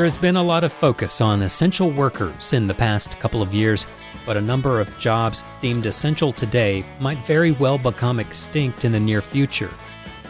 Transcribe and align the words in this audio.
There 0.00 0.06
has 0.06 0.16
been 0.16 0.36
a 0.36 0.42
lot 0.42 0.64
of 0.64 0.72
focus 0.72 1.20
on 1.20 1.42
essential 1.42 1.90
workers 1.90 2.54
in 2.54 2.66
the 2.66 2.72
past 2.72 3.20
couple 3.20 3.42
of 3.42 3.52
years, 3.52 3.86
but 4.24 4.38
a 4.38 4.40
number 4.40 4.80
of 4.80 4.98
jobs 4.98 5.44
deemed 5.60 5.84
essential 5.84 6.32
today 6.32 6.86
might 7.00 7.18
very 7.26 7.50
well 7.50 7.76
become 7.76 8.18
extinct 8.18 8.86
in 8.86 8.92
the 8.92 8.98
near 8.98 9.20
future. 9.20 9.68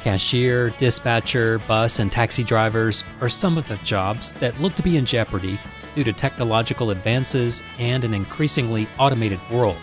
Cashier, 0.02 0.70
dispatcher, 0.70 1.60
bus, 1.68 2.00
and 2.00 2.10
taxi 2.10 2.42
drivers 2.42 3.04
are 3.20 3.28
some 3.28 3.56
of 3.56 3.68
the 3.68 3.77
jobs 3.77 4.32
that 4.32 4.60
look 4.60 4.74
to 4.74 4.82
be 4.82 4.96
in 4.96 5.06
jeopardy 5.06 5.56
due 5.95 6.02
to 6.02 6.12
technological 6.12 6.91
advances 6.91 7.62
and 7.78 8.02
an 8.02 8.12
increasingly 8.12 8.88
automated 8.98 9.38
world. 9.52 9.78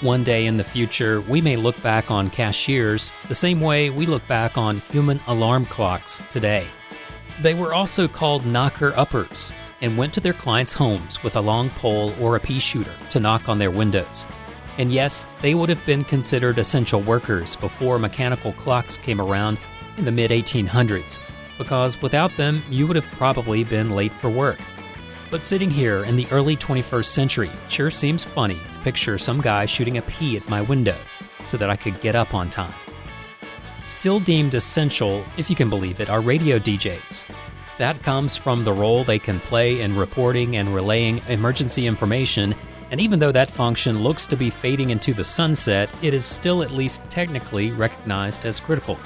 One 0.00 0.24
day 0.24 0.46
in 0.46 0.56
the 0.56 0.64
future, 0.64 1.20
we 1.20 1.42
may 1.42 1.56
look 1.56 1.78
back 1.82 2.10
on 2.10 2.30
cashiers 2.30 3.12
the 3.28 3.34
same 3.34 3.60
way 3.60 3.90
we 3.90 4.06
look 4.06 4.26
back 4.26 4.56
on 4.56 4.78
human 4.90 5.20
alarm 5.26 5.66
clocks 5.66 6.22
today. 6.30 6.66
They 7.42 7.54
were 7.54 7.72
also 7.72 8.06
called 8.06 8.44
knocker 8.44 8.92
uppers 8.96 9.50
and 9.80 9.96
went 9.96 10.12
to 10.14 10.20
their 10.20 10.34
clients' 10.34 10.74
homes 10.74 11.22
with 11.22 11.36
a 11.36 11.40
long 11.40 11.70
pole 11.70 12.12
or 12.20 12.36
a 12.36 12.40
pea 12.40 12.60
shooter 12.60 12.92
to 13.10 13.20
knock 13.20 13.48
on 13.48 13.58
their 13.58 13.70
windows. 13.70 14.26
And 14.76 14.92
yes, 14.92 15.26
they 15.40 15.54
would 15.54 15.70
have 15.70 15.84
been 15.86 16.04
considered 16.04 16.58
essential 16.58 17.00
workers 17.00 17.56
before 17.56 17.98
mechanical 17.98 18.52
clocks 18.52 18.98
came 18.98 19.22
around 19.22 19.58
in 19.96 20.04
the 20.04 20.12
mid 20.12 20.30
1800s, 20.30 21.18
because 21.56 22.02
without 22.02 22.36
them, 22.36 22.62
you 22.68 22.86
would 22.86 22.96
have 22.96 23.10
probably 23.12 23.64
been 23.64 23.96
late 23.96 24.12
for 24.12 24.28
work. 24.28 24.58
But 25.30 25.46
sitting 25.46 25.70
here 25.70 26.04
in 26.04 26.16
the 26.16 26.26
early 26.30 26.56
21st 26.56 27.06
century 27.06 27.50
sure 27.68 27.90
seems 27.90 28.22
funny 28.22 28.60
to 28.72 28.78
picture 28.80 29.16
some 29.16 29.40
guy 29.40 29.64
shooting 29.64 29.96
a 29.96 30.02
pea 30.02 30.36
at 30.36 30.48
my 30.50 30.60
window 30.60 30.96
so 31.44 31.56
that 31.56 31.70
I 31.70 31.76
could 31.76 32.00
get 32.02 32.14
up 32.14 32.34
on 32.34 32.50
time. 32.50 32.74
Still 33.90 34.20
deemed 34.20 34.54
essential, 34.54 35.24
if 35.36 35.50
you 35.50 35.56
can 35.56 35.68
believe 35.68 35.98
it, 35.98 36.08
are 36.08 36.20
radio 36.20 36.60
DJs. 36.60 37.26
That 37.78 38.00
comes 38.04 38.36
from 38.36 38.62
the 38.62 38.72
role 38.72 39.02
they 39.02 39.18
can 39.18 39.40
play 39.40 39.80
in 39.80 39.96
reporting 39.96 40.56
and 40.58 40.72
relaying 40.72 41.20
emergency 41.28 41.88
information, 41.88 42.54
and 42.92 43.00
even 43.00 43.18
though 43.18 43.32
that 43.32 43.50
function 43.50 44.04
looks 44.04 44.28
to 44.28 44.36
be 44.36 44.48
fading 44.48 44.90
into 44.90 45.12
the 45.12 45.24
sunset, 45.24 45.92
it 46.02 46.14
is 46.14 46.24
still 46.24 46.62
at 46.62 46.70
least 46.70 47.02
technically 47.10 47.72
recognized 47.72 48.46
as 48.46 48.60
critical. 48.60 48.96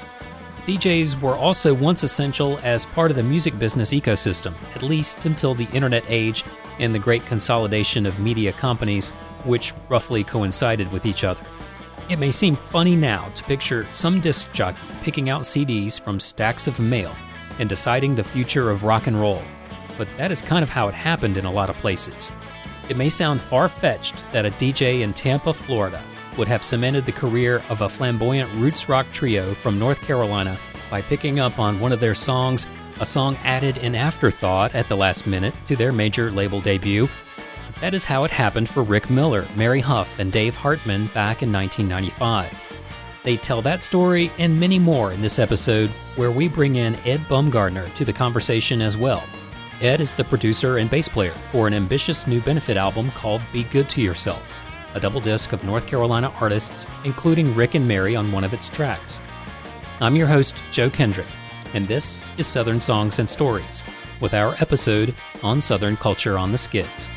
DJs 0.65 1.19
were 1.19 1.35
also 1.35 1.73
once 1.73 2.03
essential 2.03 2.59
as 2.61 2.85
part 2.85 3.09
of 3.09 3.17
the 3.17 3.23
music 3.23 3.57
business 3.57 3.91
ecosystem, 3.91 4.53
at 4.75 4.83
least 4.83 5.25
until 5.25 5.55
the 5.55 5.67
internet 5.71 6.05
age 6.07 6.43
and 6.77 6.93
the 6.93 6.99
great 6.99 7.25
consolidation 7.25 8.05
of 8.05 8.19
media 8.19 8.53
companies, 8.53 9.09
which 9.45 9.73
roughly 9.89 10.23
coincided 10.23 10.91
with 10.91 11.07
each 11.07 11.23
other. 11.23 11.43
It 12.07 12.19
may 12.19 12.29
seem 12.29 12.55
funny 12.55 12.95
now 12.95 13.29
to 13.33 13.43
picture 13.45 13.87
some 13.93 14.21
disc 14.21 14.51
jockey 14.51 14.77
picking 15.01 15.29
out 15.29 15.41
CDs 15.41 15.99
from 15.99 16.19
stacks 16.19 16.67
of 16.67 16.79
mail 16.79 17.15
and 17.57 17.67
deciding 17.67 18.13
the 18.13 18.23
future 18.23 18.69
of 18.69 18.83
rock 18.83 19.07
and 19.07 19.19
roll, 19.19 19.41
but 19.97 20.07
that 20.17 20.31
is 20.31 20.39
kind 20.39 20.61
of 20.61 20.69
how 20.69 20.87
it 20.87 20.93
happened 20.93 21.35
in 21.35 21.45
a 21.45 21.51
lot 21.51 21.69
of 21.69 21.75
places. 21.77 22.31
It 22.89 22.97
may 22.97 23.09
sound 23.09 23.41
far 23.41 23.67
fetched 23.67 24.31
that 24.31 24.45
a 24.45 24.51
DJ 24.51 25.01
in 25.01 25.13
Tampa, 25.13 25.51
Florida, 25.51 26.03
would 26.37 26.47
have 26.47 26.63
cemented 26.63 27.07
the 27.07 27.11
career 27.11 27.63
of 27.69 27.81
a 27.81 27.89
flamboyant 27.89 28.53
roots 28.53 28.87
rock 28.87 29.07
trio 29.11 29.55
from 29.55 29.79
North 29.79 30.01
Carolina 30.01 30.59
by 30.91 31.01
picking 31.01 31.39
up 31.39 31.57
on 31.57 31.79
one 31.79 31.91
of 31.91 31.99
their 31.99 32.13
songs, 32.13 32.67
a 32.99 33.05
song 33.05 33.35
added 33.43 33.77
in 33.77 33.95
afterthought 33.95 34.75
at 34.75 34.87
the 34.89 34.97
last 34.97 35.25
minute 35.25 35.55
to 35.65 35.75
their 35.75 35.91
major 35.91 36.29
label 36.29 36.61
debut, 36.61 37.09
that 37.81 37.93
is 37.93 38.05
how 38.05 38.23
it 38.23 38.31
happened 38.31 38.69
for 38.69 38.83
Rick 38.83 39.09
Miller, 39.09 39.45
Mary 39.55 39.81
Huff, 39.81 40.19
and 40.19 40.31
Dave 40.31 40.55
Hartman 40.55 41.07
back 41.07 41.43
in 41.43 41.51
1995. 41.51 42.63
They 43.23 43.37
tell 43.37 43.61
that 43.63 43.83
story 43.83 44.31
and 44.37 44.59
many 44.59 44.79
more 44.79 45.11
in 45.11 45.21
this 45.21 45.39
episode, 45.39 45.89
where 46.15 46.31
we 46.31 46.47
bring 46.47 46.75
in 46.75 46.95
Ed 47.05 47.21
Bumgardner 47.21 47.93
to 47.95 48.05
the 48.05 48.13
conversation 48.13 48.81
as 48.81 48.95
well. 48.97 49.23
Ed 49.81 49.99
is 49.99 50.13
the 50.13 50.23
producer 50.23 50.77
and 50.77 50.89
bass 50.89 51.09
player 51.09 51.33
for 51.51 51.67
an 51.67 51.73
ambitious 51.73 52.27
new 52.27 52.39
benefit 52.39 52.77
album 52.77 53.11
called 53.11 53.41
Be 53.51 53.63
Good 53.63 53.89
to 53.89 54.01
Yourself, 54.01 54.53
a 54.93 54.99
double 54.99 55.19
disc 55.19 55.51
of 55.51 55.63
North 55.63 55.85
Carolina 55.85 56.31
artists, 56.39 56.87
including 57.03 57.55
Rick 57.55 57.75
and 57.75 57.87
Mary 57.87 58.15
on 58.15 58.31
one 58.31 58.43
of 58.43 58.53
its 58.53 58.69
tracks. 58.69 59.21
I'm 59.99 60.15
your 60.15 60.27
host, 60.27 60.61
Joe 60.71 60.89
Kendrick, 60.89 61.27
and 61.73 61.87
this 61.87 62.21
is 62.37 62.47
Southern 62.47 62.79
Songs 62.79 63.19
and 63.19 63.29
Stories, 63.29 63.83
with 64.21 64.33
our 64.33 64.55
episode 64.59 65.13
on 65.43 65.59
Southern 65.59 65.97
culture 65.97 66.37
on 66.37 66.51
the 66.51 66.57
skids. 66.57 67.09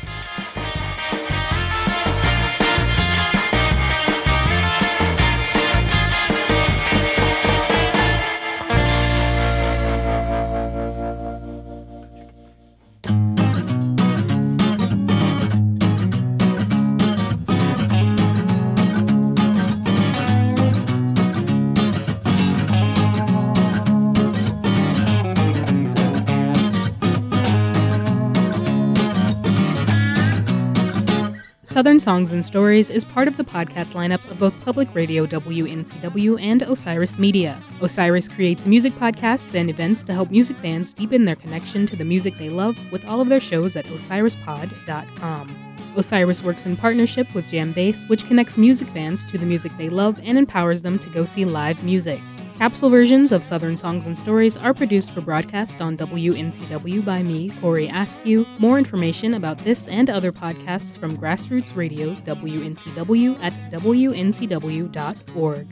Songs 32.09 32.31
and 32.31 32.43
Stories 32.43 32.89
is 32.89 33.05
part 33.05 33.27
of 33.27 33.37
the 33.37 33.43
podcast 33.43 33.93
lineup 33.93 34.31
of 34.31 34.39
both 34.39 34.59
Public 34.65 34.95
Radio 34.95 35.27
WNCW 35.27 36.41
and 36.41 36.63
Osiris 36.63 37.19
Media. 37.19 37.61
Osiris 37.83 38.27
creates 38.27 38.65
music 38.65 38.93
podcasts 38.93 39.53
and 39.53 39.69
events 39.69 40.03
to 40.05 40.13
help 40.13 40.31
music 40.31 40.57
fans 40.57 40.91
deepen 40.91 41.23
their 41.23 41.35
connection 41.35 41.85
to 41.85 41.95
the 41.95 42.03
music 42.03 42.35
they 42.39 42.49
love 42.49 42.79
with 42.91 43.05
all 43.05 43.21
of 43.21 43.29
their 43.29 43.39
shows 43.39 43.75
at 43.75 43.85
osirispod.com. 43.85 45.55
Osiris 45.95 46.41
works 46.41 46.65
in 46.65 46.75
partnership 46.75 47.31
with 47.35 47.45
JamBase, 47.45 48.09
which 48.09 48.25
connects 48.25 48.57
music 48.57 48.87
fans 48.87 49.23
to 49.25 49.37
the 49.37 49.45
music 49.45 49.71
they 49.77 49.89
love 49.89 50.19
and 50.23 50.35
empowers 50.35 50.81
them 50.81 50.97
to 50.97 51.11
go 51.11 51.25
see 51.25 51.45
live 51.45 51.83
music. 51.83 52.21
Capsule 52.59 52.89
versions 52.89 53.31
of 53.31 53.41
Southern 53.41 53.77
Songs 53.77 54.05
and 54.05 54.17
Stories 54.17 54.57
are 54.57 54.73
produced 54.73 55.13
for 55.13 55.21
broadcast 55.21 55.79
on 55.79 55.95
WNCW 55.95 57.05
by 57.05 57.23
me, 57.23 57.49
Corey 57.61 57.87
Askew. 57.87 58.45
More 58.57 58.77
information 58.77 59.35
about 59.35 59.59
this 59.59 59.87
and 59.87 60.09
other 60.09 60.33
podcasts 60.33 60.97
from 60.97 61.15
Grassroots 61.15 61.77
Radio 61.77 62.15
WNCW 62.15 63.41
at 63.41 63.53
WNCW.org. 63.71 65.67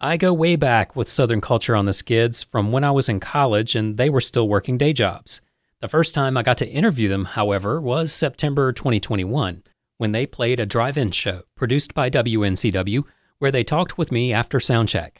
I 0.00 0.16
go 0.16 0.32
way 0.32 0.54
back 0.54 0.94
with 0.94 1.08
Southern 1.08 1.40
culture 1.40 1.74
on 1.74 1.86
the 1.86 1.92
skids 1.92 2.44
from 2.44 2.70
when 2.70 2.84
I 2.84 2.92
was 2.92 3.08
in 3.08 3.18
college 3.18 3.74
and 3.74 3.96
they 3.96 4.08
were 4.08 4.20
still 4.20 4.48
working 4.48 4.78
day 4.78 4.92
jobs. 4.92 5.40
The 5.80 5.88
first 5.88 6.14
time 6.14 6.36
I 6.36 6.44
got 6.44 6.58
to 6.58 6.68
interview 6.68 7.08
them, 7.08 7.24
however, 7.24 7.80
was 7.80 8.12
September 8.12 8.72
2021 8.72 9.64
when 9.98 10.12
they 10.12 10.26
played 10.26 10.60
a 10.60 10.66
drive 10.66 10.96
in 10.96 11.10
show 11.10 11.42
produced 11.56 11.94
by 11.94 12.10
WNCW 12.10 13.04
where 13.38 13.50
they 13.50 13.64
talked 13.64 13.98
with 13.98 14.12
me 14.12 14.32
after 14.32 14.58
soundcheck. 14.58 15.12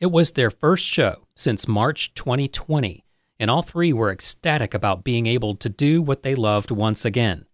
It 0.00 0.12
was 0.12 0.32
their 0.32 0.50
first 0.50 0.84
show 0.84 1.26
since 1.34 1.66
March 1.66 2.14
2020, 2.14 3.04
and 3.40 3.50
all 3.50 3.62
three 3.62 3.92
were 3.92 4.12
ecstatic 4.12 4.74
about 4.74 5.04
being 5.04 5.26
able 5.26 5.56
to 5.56 5.68
do 5.68 6.00
what 6.00 6.22
they 6.22 6.34
loved 6.34 6.70
once 6.70 7.04
again. 7.04 7.46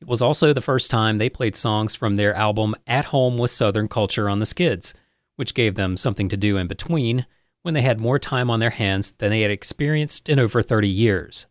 It 0.00 0.06
was 0.06 0.22
also 0.22 0.52
the 0.52 0.60
first 0.60 0.90
time 0.90 1.16
they 1.16 1.28
played 1.28 1.56
songs 1.56 1.96
from 1.96 2.14
their 2.14 2.32
album 2.34 2.76
At 2.86 3.06
Home 3.06 3.36
with 3.36 3.50
Southern 3.50 3.88
Culture 3.88 4.28
on 4.28 4.38
the 4.38 4.46
Skids, 4.46 4.94
which 5.34 5.54
gave 5.54 5.74
them 5.74 5.96
something 5.96 6.28
to 6.28 6.36
do 6.36 6.56
in 6.56 6.68
between 6.68 7.26
when 7.62 7.74
they 7.74 7.82
had 7.82 8.00
more 8.00 8.18
time 8.18 8.48
on 8.48 8.60
their 8.60 8.70
hands 8.70 9.10
than 9.10 9.30
they 9.30 9.40
had 9.40 9.50
experienced 9.50 10.28
in 10.28 10.38
over 10.38 10.62
30 10.62 10.88
years. 10.88 11.47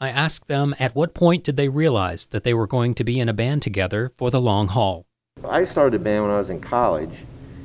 I 0.00 0.10
asked 0.10 0.46
them 0.46 0.76
at 0.78 0.94
what 0.94 1.12
point 1.12 1.42
did 1.42 1.56
they 1.56 1.68
realize 1.68 2.26
that 2.26 2.44
they 2.44 2.54
were 2.54 2.68
going 2.68 2.94
to 2.94 3.02
be 3.02 3.18
in 3.18 3.28
a 3.28 3.32
band 3.32 3.62
together 3.62 4.12
for 4.14 4.30
the 4.30 4.40
long 4.40 4.68
haul. 4.68 5.06
I 5.44 5.64
started 5.64 6.00
a 6.00 6.04
band 6.04 6.22
when 6.22 6.30
I 6.30 6.38
was 6.38 6.50
in 6.50 6.60
college, 6.60 7.24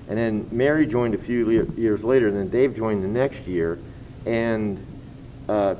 and 0.09 0.17
then 0.17 0.47
Mary 0.51 0.87
joined 0.87 1.13
a 1.13 1.19
few 1.19 1.67
years 1.77 2.03
later, 2.03 2.27
and 2.27 2.37
then 2.37 2.49
Dave 2.49 2.75
joined 2.75 3.03
the 3.03 3.07
next 3.07 3.45
year, 3.45 3.77
and 4.25 4.83
uh, 5.47 5.75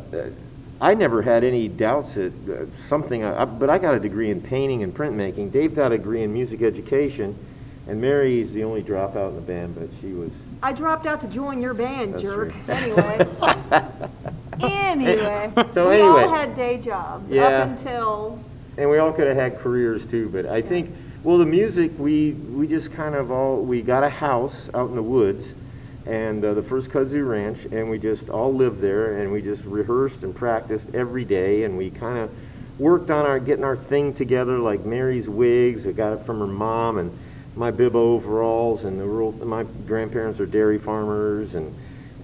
I 0.80 0.94
never 0.94 1.24
had 1.24 1.44
any 1.44 1.68
doubts 1.68 2.14
that 2.14 2.34
uh, 2.48 2.66
something, 2.88 3.24
uh, 3.24 3.48
but 3.48 3.72
I 3.72 3.80
got 3.80 3.96
a 3.96 4.00
degree 4.00 4.30
in 4.30 4.40
painting 4.40 4.84
and 4.84 4.94
printmaking. 4.94 5.52
Dave 5.52 5.76
got 5.76 5.92
a 5.92 5.98
degree 5.98 6.22
in 6.22 6.32
music 6.32 6.62
education, 6.62 7.36
and 7.88 8.00
Mary 8.00 8.42
is 8.42 8.54
the 8.54 8.64
only 8.64 8.84
dropout 8.84 9.30
in 9.30 9.36
the 9.36 9.42
band, 9.42 9.74
but 9.74 9.90
she 10.02 10.14
was. 10.14 10.32
I 10.62 10.72
dropped 10.72 11.08
out 11.08 11.20
to 11.22 11.28
join 11.28 11.64
your 11.64 11.74
band, 11.74 12.14
That's 12.14 12.22
jerk. 12.22 12.54
Anyway. 12.70 13.28
anyway. 14.72 15.52
So 15.74 15.90
we 15.90 15.96
anyway. 15.96 16.24
all 16.24 16.30
had 16.30 16.56
day 16.56 16.78
jobs 16.78 17.30
yeah. 17.30 17.46
up 17.46 17.70
until. 17.70 18.40
And 18.78 18.90
we 18.90 18.98
all 18.98 19.12
could 19.12 19.28
have 19.28 19.36
had 19.36 19.60
careers 19.60 20.06
too, 20.06 20.30
but 20.30 20.46
I 20.46 20.58
yeah. 20.58 20.68
think, 20.68 20.96
well, 21.24 21.38
the 21.38 21.46
music 21.46 21.92
we 21.98 22.32
we 22.32 22.68
just 22.68 22.92
kind 22.94 23.16
of 23.16 23.32
all 23.32 23.62
we 23.62 23.82
got 23.82 24.04
a 24.04 24.10
house 24.10 24.70
out 24.74 24.90
in 24.90 24.96
the 24.96 25.04
woods, 25.04 25.54
and 26.06 26.44
uh, 26.44 26.54
the 26.54 26.64
first 26.64 26.90
kudzu 26.90 27.28
ranch, 27.28 27.66
and 27.66 27.90
we 27.90 28.00
just 28.00 28.30
all 28.30 28.54
lived 28.54 28.82
there, 28.82 29.20
and 29.20 29.32
we 29.32 29.42
just 29.42 29.64
rehearsed 29.66 30.24
and 30.24 30.36
practiced 30.36 30.94
every 30.94 31.26
day, 31.26 31.64
and 31.64 31.78
we 31.78 31.92
kind 31.92 32.18
of 32.18 32.32
worked 32.80 33.12
on 33.12 33.26
our 33.26 33.40
getting 33.40 33.64
our 33.64 33.78
thing 33.78 34.14
together, 34.14 34.58
like 34.60 34.86
Mary's 34.86 35.30
wigs. 35.30 35.86
I 35.86 35.92
got 35.92 36.14
it 36.14 36.26
from 36.26 36.40
her 36.40 36.48
mom, 36.48 36.98
and 36.98 37.18
my 37.56 37.72
bib 37.72 37.96
overalls, 37.96 38.86
and 38.86 39.00
the 39.00 39.06
rural. 39.06 39.32
My 39.46 39.64
grandparents 39.64 40.40
are 40.40 40.46
dairy 40.46 40.80
farmers, 40.80 41.54
and 41.56 41.76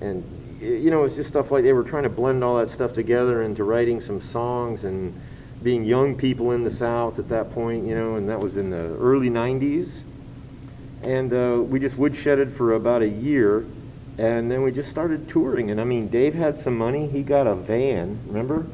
and 0.02 0.24
you 0.60 0.92
know, 0.92 1.04
it's 1.04 1.16
just 1.16 1.30
stuff 1.30 1.52
like 1.52 1.64
they 1.64 1.74
were 1.74 1.84
trying 1.84 2.04
to 2.04 2.10
blend 2.10 2.44
all 2.44 2.58
that 2.58 2.70
stuff 2.70 2.94
together 2.94 3.44
into 3.44 3.64
writing 3.64 4.02
some 4.02 4.22
songs 4.22 4.84
and 4.84 5.20
being 5.64 5.84
young 5.84 6.16
people 6.16 6.52
in 6.52 6.64
the 6.64 6.72
South 6.72 7.20
at 7.20 7.30
that 7.30 7.52
point, 7.54 7.86
you 7.86 7.96
know, 7.96 8.16
and 8.16 8.30
that 8.30 8.40
was 8.40 8.58
in 8.58 8.70
the 8.70 8.96
early 8.98 9.30
90s. 9.30 9.90
And 11.02 11.34
uh, 11.34 11.62
we 11.62 11.80
just 11.80 11.96
woodshedded 11.96 12.56
for 12.56 12.74
about 12.74 13.02
a 13.02 13.08
year, 13.08 13.66
and 14.18 14.52
then 14.52 14.64
we 14.64 14.72
just 14.72 14.90
started 14.90 15.30
touring. 15.30 15.72
And 15.72 15.80
I 15.80 15.86
mean, 15.86 16.08
Dave 16.10 16.34
had 16.34 16.60
some 16.60 16.78
money. 16.78 17.08
He 17.08 17.24
got 17.24 17.48
a 17.48 17.56
van, 17.56 18.20
remember? 18.28 18.66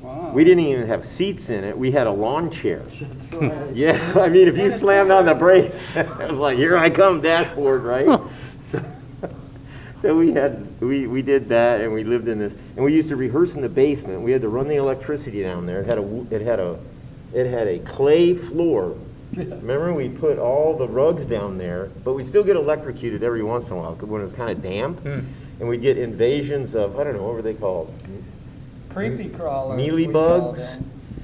Wow. 0.00 0.30
We 0.32 0.44
didn't 0.44 0.64
even 0.64 0.86
have 0.86 1.04
seats 1.04 1.48
in 1.48 1.64
it. 1.64 1.76
We 1.76 1.90
had 1.90 2.06
a 2.06 2.12
lawn 2.12 2.50
chair. 2.50 2.78
That's 3.00 3.32
right. 3.32 3.74
Yeah, 3.76 4.12
I 4.16 4.28
mean, 4.28 4.46
if 4.46 4.56
you 4.56 4.70
slammed 4.76 5.10
on 5.10 5.26
the 5.26 5.34
brakes, 5.34 5.76
it 5.96 6.08
was 6.18 6.38
like, 6.38 6.56
here 6.56 6.76
I 6.76 6.90
come, 6.90 7.20
dashboard, 7.20 7.82
right? 7.82 8.20
So, 10.02 10.16
we 10.16 10.32
had, 10.32 10.80
we, 10.80 11.06
we 11.06 11.22
did 11.22 11.48
that, 11.50 11.80
and 11.80 11.92
we 11.92 12.04
lived 12.04 12.28
in 12.28 12.38
this, 12.38 12.52
and 12.76 12.84
we 12.84 12.92
used 12.92 13.08
to 13.08 13.16
rehearse 13.16 13.54
in 13.54 13.60
the 13.60 13.68
basement. 13.68 14.20
We 14.20 14.32
had 14.32 14.42
to 14.42 14.48
run 14.48 14.68
the 14.68 14.76
electricity 14.76 15.42
down 15.42 15.64
there. 15.64 15.80
It 15.80 15.86
had 15.86 15.98
a, 15.98 16.26
it 16.30 16.42
had 16.42 16.58
a, 16.58 16.78
it 17.32 17.46
had 17.46 17.68
a 17.68 17.78
clay 17.78 18.34
floor. 18.34 18.96
Remember, 19.36 19.94
we 19.94 20.08
put 20.08 20.38
all 20.38 20.76
the 20.76 20.88
rugs 20.88 21.24
down 21.24 21.56
there, 21.56 21.90
but 22.04 22.12
we'd 22.12 22.26
still 22.26 22.44
get 22.44 22.56
electrocuted 22.56 23.22
every 23.22 23.42
once 23.42 23.66
in 23.66 23.72
a 23.72 23.76
while 23.76 23.94
when 23.94 24.20
it 24.20 24.24
was 24.24 24.34
kind 24.34 24.50
of 24.50 24.62
damp, 24.62 25.00
hmm. 25.00 25.20
and 25.60 25.68
we'd 25.68 25.80
get 25.80 25.96
invasions 25.96 26.74
of, 26.74 26.98
I 26.98 27.04
don't 27.04 27.14
know, 27.14 27.22
what 27.22 27.34
were 27.34 27.42
they 27.42 27.54
called? 27.54 27.94
Creepy 28.90 29.30
crawlers. 29.30 29.76
mealy 29.76 30.06
bugs. 30.06 30.76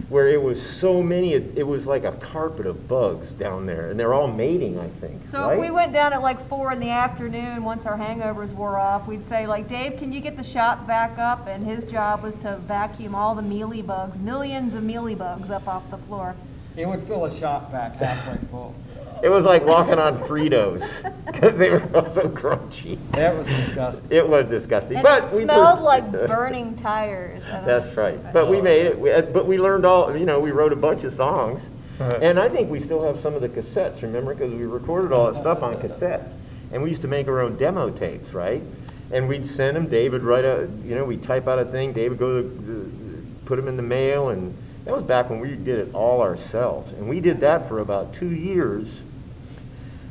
Where 0.08 0.28
it 0.28 0.42
was 0.42 0.62
so 0.62 1.02
many, 1.02 1.34
it, 1.34 1.52
it 1.56 1.62
was 1.62 1.84
like 1.84 2.04
a 2.04 2.12
carpet 2.12 2.66
of 2.66 2.88
bugs 2.88 3.32
down 3.32 3.66
there, 3.66 3.90
and 3.90 4.00
they're 4.00 4.14
all 4.14 4.26
mating, 4.26 4.78
I 4.78 4.88
think. 4.88 5.20
So 5.30 5.42
right? 5.42 5.54
if 5.54 5.60
we 5.60 5.70
went 5.70 5.92
down 5.92 6.14
at 6.14 6.22
like 6.22 6.48
four 6.48 6.72
in 6.72 6.80
the 6.80 6.88
afternoon, 6.88 7.62
once 7.62 7.84
our 7.84 7.96
hangovers 7.96 8.52
wore 8.52 8.78
off, 8.78 9.06
we'd 9.06 9.28
say 9.28 9.46
like, 9.46 9.68
Dave, 9.68 9.98
can 9.98 10.12
you 10.12 10.20
get 10.20 10.36
the 10.36 10.42
shop 10.42 10.86
back 10.86 11.18
up? 11.18 11.46
And 11.46 11.66
his 11.66 11.84
job 11.90 12.22
was 12.22 12.34
to 12.36 12.56
vacuum 12.56 13.14
all 13.14 13.34
the 13.34 13.42
mealy 13.42 13.82
bugs, 13.82 14.16
millions 14.18 14.74
of 14.74 14.82
mealy 14.82 15.14
bugs 15.14 15.50
up 15.50 15.68
off 15.68 15.90
the 15.90 15.98
floor. 15.98 16.34
It 16.76 16.88
would 16.88 17.02
fill 17.04 17.26
a 17.26 17.34
shop 17.34 17.70
back 17.70 17.96
halfway 17.96 18.38
full. 18.48 18.74
It 19.22 19.28
was 19.28 19.44
like 19.44 19.64
walking 19.64 19.98
on 19.98 20.18
Fritos 20.20 20.80
because 21.26 21.58
they 21.58 21.70
were 21.70 21.80
so 22.04 22.28
crunchy. 22.28 22.98
That 23.12 23.36
was 23.36 23.46
disgusting. 23.46 24.06
It 24.10 24.28
was 24.28 24.46
disgusting, 24.46 24.96
And 24.96 25.02
but 25.02 25.24
it 25.24 25.32
we 25.32 25.42
smelled 25.44 25.78
pers- 25.78 25.84
like 25.84 26.12
burning 26.12 26.76
tires. 26.76 27.42
I 27.44 27.50
don't 27.50 27.66
know. 27.66 27.80
That's 27.80 27.96
right. 27.96 28.32
But 28.32 28.48
we 28.48 28.60
made 28.60 28.86
it. 28.86 28.98
We, 28.98 29.10
uh, 29.12 29.22
but 29.22 29.46
we 29.46 29.58
learned 29.58 29.84
all. 29.84 30.16
You 30.16 30.26
know, 30.26 30.40
we 30.40 30.50
wrote 30.50 30.72
a 30.72 30.76
bunch 30.76 31.04
of 31.04 31.12
songs, 31.12 31.60
and 32.00 32.38
I 32.38 32.48
think 32.48 32.70
we 32.70 32.80
still 32.80 33.02
have 33.04 33.20
some 33.20 33.34
of 33.34 33.40
the 33.40 33.48
cassettes. 33.48 34.02
Remember, 34.02 34.34
because 34.34 34.52
we 34.52 34.64
recorded 34.64 35.12
all 35.12 35.32
that 35.32 35.40
stuff 35.40 35.62
on 35.62 35.76
cassettes, 35.76 36.32
and 36.72 36.82
we 36.82 36.90
used 36.90 37.02
to 37.02 37.08
make 37.08 37.26
our 37.28 37.40
own 37.40 37.56
demo 37.56 37.90
tapes, 37.90 38.32
right? 38.32 38.62
And 39.10 39.28
we'd 39.28 39.46
send 39.46 39.76
them. 39.76 39.88
David 39.88 40.22
write 40.22 40.44
a. 40.44 40.68
You 40.84 40.94
know, 40.94 41.04
we'd 41.04 41.22
type 41.22 41.48
out 41.48 41.58
a 41.58 41.64
thing. 41.64 41.92
David 41.92 42.18
go 42.18 42.42
to, 42.42 43.26
put 43.46 43.56
them 43.56 43.66
in 43.68 43.76
the 43.76 43.82
mail, 43.82 44.28
and 44.28 44.56
that 44.84 44.94
was 44.94 45.02
back 45.02 45.28
when 45.28 45.40
we 45.40 45.56
did 45.56 45.78
it 45.80 45.94
all 45.94 46.20
ourselves. 46.22 46.92
And 46.92 47.08
we 47.08 47.20
did 47.20 47.40
that 47.40 47.68
for 47.68 47.80
about 47.80 48.14
two 48.14 48.30
years 48.30 48.88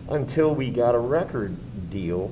until 0.10 0.54
we 0.54 0.70
got 0.70 0.96
a 0.96 1.00
record 1.00 1.56
deal. 1.90 2.32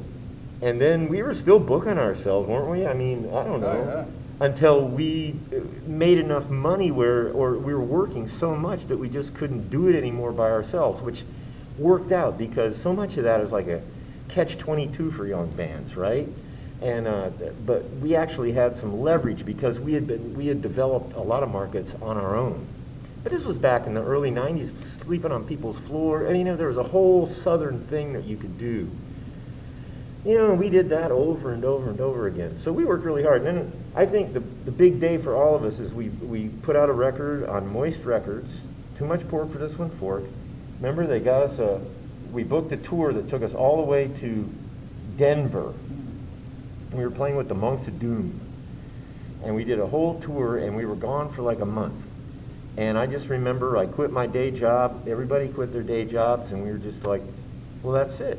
And 0.61 0.79
then 0.79 1.09
we 1.09 1.21
were 1.21 1.33
still 1.33 1.59
booking 1.59 1.97
ourselves, 1.97 2.47
weren't 2.47 2.69
we? 2.69 2.85
I 2.85 2.93
mean, 2.93 3.29
I 3.33 3.43
don't 3.43 3.61
know. 3.61 4.07
Oh, 4.07 4.45
Until 4.45 4.87
we 4.87 5.35
uh, 5.53 5.59
made 5.85 6.17
enough 6.17 6.49
money 6.49 6.91
where, 6.91 7.31
or 7.31 7.57
we 7.57 7.73
were 7.73 7.83
working 7.83 8.27
so 8.27 8.55
much 8.55 8.87
that 8.87 8.97
we 8.97 9.09
just 9.09 9.33
couldn't 9.33 9.69
do 9.69 9.87
it 9.87 9.95
anymore 9.95 10.31
by 10.31 10.49
ourselves, 10.49 11.01
which 11.01 11.23
worked 11.77 12.11
out 12.11 12.37
because 12.37 12.81
so 12.81 12.93
much 12.93 13.17
of 13.17 13.25
that 13.25 13.41
is 13.41 13.51
like 13.51 13.67
a 13.67 13.81
catch 14.29 14.57
22 14.57 15.11
for 15.11 15.27
young 15.27 15.49
bands, 15.51 15.95
right? 15.95 16.27
And, 16.81 17.07
uh, 17.07 17.29
but 17.65 17.89
we 18.01 18.15
actually 18.15 18.51
had 18.51 18.75
some 18.75 19.01
leverage 19.01 19.45
because 19.45 19.79
we 19.79 19.93
had 19.93 20.07
been, 20.07 20.35
we 20.35 20.47
had 20.47 20.61
developed 20.61 21.15
a 21.15 21.21
lot 21.21 21.43
of 21.43 21.49
markets 21.49 21.93
on 22.01 22.17
our 22.17 22.35
own. 22.35 22.67
But 23.25 23.31
this 23.31 23.43
was 23.43 23.57
back 23.57 23.87
in 23.87 23.95
the 23.95 24.03
early 24.03 24.29
90s, 24.29 24.71
sleeping 25.03 25.31
on 25.31 25.47
people's 25.47 25.79
floor. 25.79 26.27
And, 26.27 26.37
you 26.37 26.43
know, 26.43 26.55
there 26.55 26.67
was 26.67 26.77
a 26.77 26.83
whole 26.83 27.25
southern 27.25 27.79
thing 27.87 28.13
that 28.13 28.25
you 28.25 28.37
could 28.37 28.59
do. 28.59 28.87
You 30.23 30.37
know, 30.37 30.53
we 30.53 30.69
did 30.69 30.89
that 30.89 31.09
over 31.09 31.51
and 31.51 31.65
over 31.65 31.89
and 31.89 31.99
over 31.99 32.27
again. 32.27 32.59
So 32.59 32.71
we 32.71 32.85
worked 32.85 33.03
really 33.03 33.23
hard. 33.23 33.41
And 33.41 33.47
then 33.57 33.83
I 33.95 34.05
think 34.05 34.33
the, 34.33 34.41
the 34.41 34.71
big 34.71 34.99
day 34.99 35.17
for 35.17 35.35
all 35.35 35.55
of 35.55 35.63
us 35.63 35.79
is 35.79 35.91
we, 35.91 36.09
we 36.09 36.49
put 36.49 36.75
out 36.75 36.87
a 36.87 36.93
record 36.93 37.49
on 37.49 37.73
Moist 37.73 38.03
Records. 38.03 38.51
Too 38.99 39.05
much 39.05 39.27
pork 39.27 39.51
for 39.51 39.57
this 39.57 39.75
one 39.75 39.89
fork. 39.97 40.25
Remember, 40.79 41.07
they 41.07 41.19
got 41.19 41.49
us 41.49 41.57
a, 41.57 41.81
we 42.31 42.43
booked 42.43 42.73
a 42.73 42.77
tour 42.77 43.11
that 43.11 43.27
took 43.27 43.41
us 43.41 43.55
all 43.55 43.77
the 43.77 43.89
way 43.89 44.07
to 44.19 44.47
Denver. 45.17 45.73
We 46.93 47.03
were 47.03 47.09
playing 47.09 47.37
with 47.37 47.47
the 47.47 47.55
Monks 47.55 47.87
of 47.87 47.99
Doom. 47.99 48.39
And 49.43 49.55
we 49.55 49.63
did 49.63 49.79
a 49.79 49.87
whole 49.87 50.21
tour, 50.21 50.59
and 50.59 50.75
we 50.75 50.85
were 50.85 50.95
gone 50.95 51.33
for 51.33 51.41
like 51.41 51.61
a 51.61 51.65
month. 51.65 52.04
And 52.77 52.97
I 52.97 53.05
just 53.07 53.29
remember 53.29 53.77
I 53.77 53.85
quit 53.85 54.11
my 54.11 54.27
day 54.27 54.51
job. 54.51 55.07
Everybody 55.07 55.47
quit 55.47 55.71
their 55.71 55.83
day 55.83 56.05
jobs, 56.05 56.51
and 56.51 56.61
we 56.63 56.71
were 56.71 56.77
just 56.77 57.05
like, 57.05 57.21
well, 57.83 57.93
that's 57.93 58.19
it. 58.19 58.37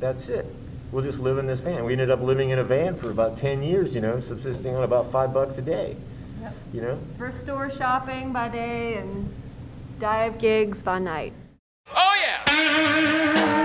That's 0.00 0.28
it. 0.28 0.46
We'll 0.90 1.04
just 1.04 1.18
live 1.18 1.38
in 1.38 1.46
this 1.46 1.60
van. 1.60 1.84
We 1.84 1.92
ended 1.92 2.10
up 2.10 2.20
living 2.20 2.50
in 2.50 2.58
a 2.58 2.64
van 2.64 2.96
for 2.96 3.10
about 3.10 3.38
10 3.38 3.62
years, 3.62 3.94
you 3.94 4.00
know, 4.00 4.20
subsisting 4.20 4.74
on 4.74 4.82
about 4.82 5.10
five 5.12 5.32
bucks 5.32 5.56
a 5.58 5.62
day, 5.62 5.96
Yep. 6.40 6.54
you 6.72 6.80
know? 6.80 6.98
Thrift 7.16 7.40
store 7.40 7.70
shopping 7.70 8.32
by 8.32 8.48
day 8.48 8.94
and 8.94 9.32
dive 10.00 10.38
gigs 10.38 10.82
by 10.82 10.98
night. 10.98 11.32
Oh 11.94 12.14
yeah! 12.20 13.56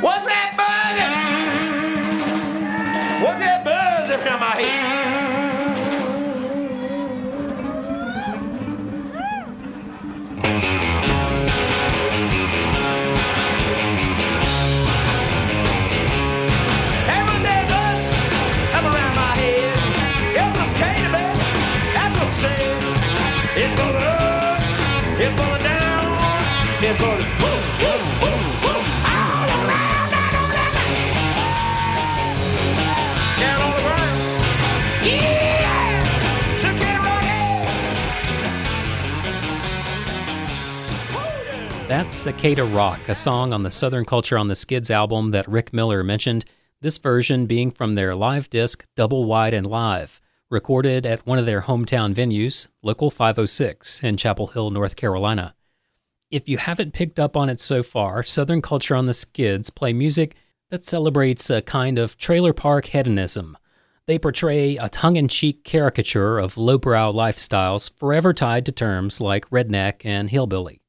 What's 0.00 0.26
that 0.26 0.54
buzz? 0.56 0.98
What's 3.22 3.40
that 3.40 3.64
buzz 3.64 4.10
up 4.10 4.20
in 4.20 4.40
my 4.40 4.54
head? 4.62 4.87
That's 42.08 42.16
Cicada 42.16 42.64
Rock, 42.64 43.06
a 43.10 43.14
song 43.14 43.52
on 43.52 43.64
the 43.64 43.70
Southern 43.70 44.06
Culture 44.06 44.38
on 44.38 44.48
the 44.48 44.54
Skids 44.54 44.90
album 44.90 45.28
that 45.28 45.46
Rick 45.46 45.74
Miller 45.74 46.02
mentioned, 46.02 46.46
this 46.80 46.96
version 46.96 47.44
being 47.44 47.70
from 47.70 47.96
their 47.96 48.14
live 48.14 48.48
disc 48.48 48.86
Double 48.96 49.26
Wide 49.26 49.52
and 49.52 49.66
Live, 49.66 50.18
recorded 50.48 51.04
at 51.04 51.26
one 51.26 51.38
of 51.38 51.44
their 51.44 51.60
hometown 51.60 52.14
venues, 52.14 52.68
Local 52.82 53.10
506 53.10 54.02
in 54.02 54.16
Chapel 54.16 54.46
Hill, 54.46 54.70
North 54.70 54.96
Carolina. 54.96 55.54
If 56.30 56.48
you 56.48 56.56
haven't 56.56 56.94
picked 56.94 57.20
up 57.20 57.36
on 57.36 57.50
it 57.50 57.60
so 57.60 57.82
far, 57.82 58.22
Southern 58.22 58.62
Culture 58.62 58.96
on 58.96 59.04
the 59.04 59.12
Skids 59.12 59.68
play 59.68 59.92
music 59.92 60.34
that 60.70 60.84
celebrates 60.84 61.50
a 61.50 61.60
kind 61.60 61.98
of 61.98 62.16
trailer 62.16 62.54
park 62.54 62.86
hedonism. 62.86 63.54
They 64.06 64.18
portray 64.18 64.78
a 64.78 64.88
tongue 64.88 65.16
in 65.16 65.28
cheek 65.28 65.62
caricature 65.62 66.38
of 66.38 66.56
lowbrow 66.56 67.12
lifestyles 67.12 67.94
forever 67.98 68.32
tied 68.32 68.64
to 68.64 68.72
terms 68.72 69.20
like 69.20 69.50
redneck 69.50 70.06
and 70.06 70.30
hillbilly. 70.30 70.80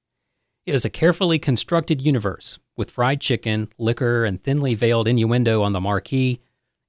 It 0.69 0.75
is 0.75 0.85
a 0.85 0.91
carefully 0.91 1.39
constructed 1.39 1.99
universe 1.99 2.59
with 2.77 2.91
fried 2.91 3.21
chicken, 3.21 3.69
liquor, 3.79 4.23
and 4.23 4.39
thinly 4.43 4.75
veiled 4.75 5.07
innuendo 5.07 5.63
on 5.63 5.73
the 5.73 5.81
marquee, 5.81 6.41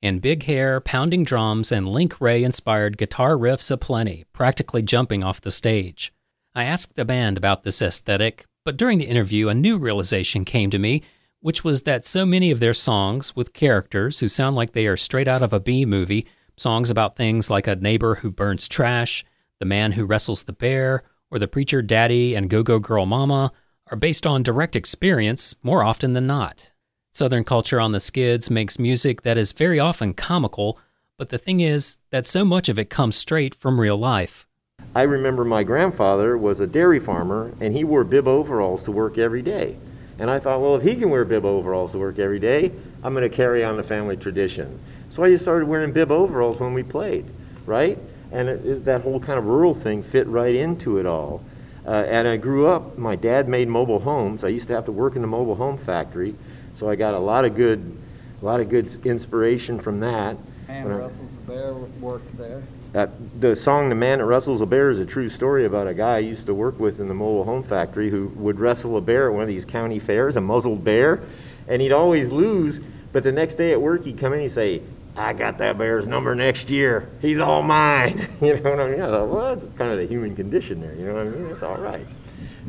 and 0.03 0.21
big 0.21 0.43
hair, 0.43 0.83
pounding 0.83 1.25
drums, 1.25 1.73
and 1.73 1.89
Link 1.89 2.21
Wray 2.21 2.45
inspired 2.45 2.99
guitar 2.99 3.39
riffs 3.39 3.71
aplenty, 3.71 4.27
practically 4.35 4.83
jumping 4.83 5.25
off 5.25 5.41
the 5.41 5.51
stage. 5.51 6.13
I 6.55 6.65
asked 6.65 6.97
the 6.97 7.07
band 7.07 7.39
about 7.39 7.63
this 7.63 7.81
aesthetic, 7.81 8.45
but 8.67 8.77
during 8.77 8.99
the 8.99 9.07
interview, 9.07 9.49
a 9.49 9.55
new 9.55 9.79
realization 9.79 10.45
came 10.45 10.69
to 10.69 10.79
me, 10.79 11.03
which 11.41 11.65
was 11.65 11.85
that 11.85 12.05
so 12.05 12.27
many 12.27 12.51
of 12.51 12.61
their 12.61 12.75
songs, 12.75 13.35
with 13.35 13.55
characters 13.55 14.21
who 14.21 14.29
sound 14.29 14.57
like 14.57 14.73
they 14.73 14.89
are 14.89 14.99
straight 14.99 15.27
out 15.27 15.43
of 15.43 15.55
a 15.55 15.59
B 15.59 15.87
movie, 15.87 16.27
songs 16.55 16.91
about 16.91 17.17
things 17.17 17.49
like 17.49 17.67
a 17.67 17.77
neighbor 17.77 18.17
who 18.17 18.31
burns 18.31 18.69
trash, 18.69 19.25
the 19.59 19.65
man 19.65 19.93
who 19.93 20.05
wrestles 20.05 20.43
the 20.43 20.53
bear, 20.53 21.03
or 21.31 21.39
the 21.39 21.49
preacher 21.49 21.81
daddy 21.81 22.35
and 22.35 22.51
go 22.51 22.63
go 22.63 22.79
girl 22.79 23.07
mama, 23.07 23.51
are 23.91 23.97
based 23.97 24.27
on 24.27 24.43
direct 24.43 24.77
experience 24.77 25.55
more 25.63 25.83
often 25.83 26.13
than 26.13 26.27
not. 26.27 26.71
Southern 27.11 27.43
culture 27.43 27.81
on 27.81 27.93
the 27.93 28.01
skids 28.01 28.51
makes 28.51 28.79
music 28.79 29.23
that 29.23 29.37
is 29.37 29.53
very 29.53 29.81
often 29.81 30.15
comical, 30.15 30.79
but 31.19 31.31
the 31.31 31.39
thing 31.39 31.61
is 31.61 31.99
that 32.11 32.25
so 32.25 32.45
much 32.45 32.69
of 32.69 32.79
it 32.79 32.89
comes 32.89 33.17
straight 33.17 33.55
from 33.55 33.81
real 33.81 33.97
life. 33.97 34.47
I 34.95 35.03
remember 35.03 35.45
my 35.45 35.65
grandfather 35.65 36.39
was 36.39 36.61
a 36.61 36.67
dairy 36.67 37.01
farmer 37.01 37.53
and 37.61 37.75
he 37.75 37.85
wore 37.85 38.05
bib 38.05 38.29
overalls 38.29 38.85
to 38.85 38.93
work 38.93 39.19
every 39.19 39.43
day. 39.43 39.77
And 40.19 40.31
I 40.31 40.39
thought, 40.39 40.61
well, 40.61 40.77
if 40.77 40.83
he 40.83 40.97
can 40.97 41.11
wear 41.11 41.25
bib 41.25 41.45
overalls 41.45 41.93
to 41.93 41.99
work 41.99 42.19
every 42.19 42.39
day, 42.39 42.71
I'm 43.03 43.15
going 43.15 43.29
to 43.29 43.35
carry 43.35 43.65
on 43.65 43.77
the 43.77 43.83
family 43.83 44.17
tradition. 44.17 44.81
So 45.13 45.25
I 45.25 45.31
just 45.31 45.43
started 45.43 45.67
wearing 45.67 45.93
bib 45.93 46.11
overalls 46.11 46.61
when 46.61 46.75
we 46.75 46.83
played, 46.83 47.25
right? 47.67 47.99
And 48.31 48.49
it, 48.49 48.65
it, 48.65 48.85
that 48.85 49.01
whole 49.01 49.19
kind 49.19 49.39
of 49.39 49.47
rural 49.47 49.75
thing 49.75 50.03
fit 50.03 50.27
right 50.29 50.55
into 50.55 50.99
it 50.99 51.07
all. 51.07 51.43
Uh, 51.91 52.05
and 52.05 52.29
I 52.29 52.37
grew 52.37 52.69
up, 52.69 52.97
my 52.99 53.17
dad 53.17 53.49
made 53.49 53.67
mobile 53.67 53.99
homes. 53.99 54.45
I 54.45 54.49
used 54.49 54.69
to 54.69 54.75
have 54.75 54.85
to 54.85 54.93
work 54.93 55.17
in 55.17 55.23
the 55.23 55.27
mobile 55.29 55.57
home 55.57 55.77
factory, 55.77 56.37
so 56.75 56.89
I 56.89 56.95
got 56.95 57.15
a 57.15 57.19
lot 57.19 57.45
of 57.45 57.57
good, 57.57 57.97
a 58.41 58.45
lot 58.45 58.61
of 58.61 58.69
good 58.69 59.05
inspiration 59.05 59.81
from 59.81 59.99
that. 59.99 60.37
And 60.69 60.85
When 60.85 60.95
I- 60.95 60.99
Russell's 61.01 61.31
the 61.45 61.53
bear 61.53 61.73
worked 62.01 62.39
there. 62.39 62.63
uh, 62.95 63.07
the 63.41 63.57
song 63.57 63.89
"The 63.89 63.97
Man 63.97 64.19
That 64.19 64.25
Wrestles 64.27 64.61
a 64.61 64.67
Bear" 64.67 64.91
is 64.91 65.01
a 65.01 65.05
true 65.05 65.29
story 65.29 65.65
about 65.65 65.89
a 65.89 65.95
guy 65.95 66.15
I 66.15 66.19
used 66.21 66.47
to 66.47 66.55
work 66.55 66.79
with 66.79 67.01
in 67.01 67.09
the 67.09 67.15
mobile 67.15 67.43
home 67.43 67.65
factory 67.65 68.09
who 68.11 68.31
would 68.37 68.61
wrestle 68.61 68.97
a 68.97 69.01
bear 69.01 69.27
at 69.27 69.33
one 69.33 69.43
of 69.43 69.49
these 69.49 69.65
county 69.65 69.99
fairs, 69.99 70.37
a 70.37 70.41
muzzled 70.41 70.85
bear, 70.85 71.19
and 71.67 71.83
he'd 71.83 71.91
always 71.91 72.31
lose. 72.31 72.79
But 73.13 73.25
the 73.25 73.33
next 73.33 73.57
day 73.57 73.73
at 73.73 73.83
work, 73.83 74.05
he'd 74.05 74.17
come 74.19 74.33
in 74.33 74.39
and 74.39 74.43
he'd 74.43 74.55
say, 74.55 74.83
"I 75.17 75.33
got 75.33 75.59
that 75.59 75.79
bear's 75.79 76.07
number 76.07 76.35
next 76.35 76.69
year. 76.69 77.09
He's 77.21 77.39
all 77.39 77.63
mine." 77.63 78.29
you 78.41 78.59
know 78.61 78.71
what 78.71 78.81
I 78.81 78.89
mean? 78.89 79.01
I 79.01 79.07
thought, 79.07 79.29
well, 79.29 79.55
that's 79.55 79.77
kind 79.77 79.93
of 79.93 79.99
the 79.99 80.07
human 80.07 80.35
condition 80.37 80.81
there. 80.81 80.95
You 80.95 81.07
know 81.07 81.15
what 81.15 81.27
I 81.27 81.31
mean? 81.31 81.47
It's 81.47 81.63
all 81.63 81.79
right. 81.79 82.07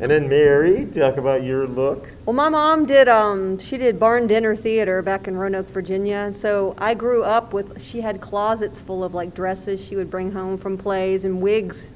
And 0.00 0.10
then 0.10 0.28
Mary, 0.28 0.86
talk 0.86 1.16
about 1.16 1.42
your 1.42 1.66
look. 1.66 2.08
Well, 2.24 2.34
my 2.34 2.48
mom 2.48 2.86
did, 2.86 3.08
um, 3.08 3.58
she 3.58 3.76
did 3.76 4.00
barn 4.00 4.26
dinner 4.26 4.56
theater 4.56 5.02
back 5.02 5.28
in 5.28 5.36
Roanoke, 5.36 5.68
Virginia. 5.68 6.32
So 6.32 6.74
I 6.78 6.94
grew 6.94 7.22
up 7.22 7.52
with, 7.52 7.82
she 7.82 8.00
had 8.00 8.20
closets 8.20 8.80
full 8.80 9.04
of 9.04 9.12
like 9.14 9.34
dresses 9.34 9.84
she 9.84 9.94
would 9.94 10.10
bring 10.10 10.32
home 10.32 10.56
from 10.56 10.78
plays 10.78 11.24
and 11.24 11.42
wigs. 11.42 11.86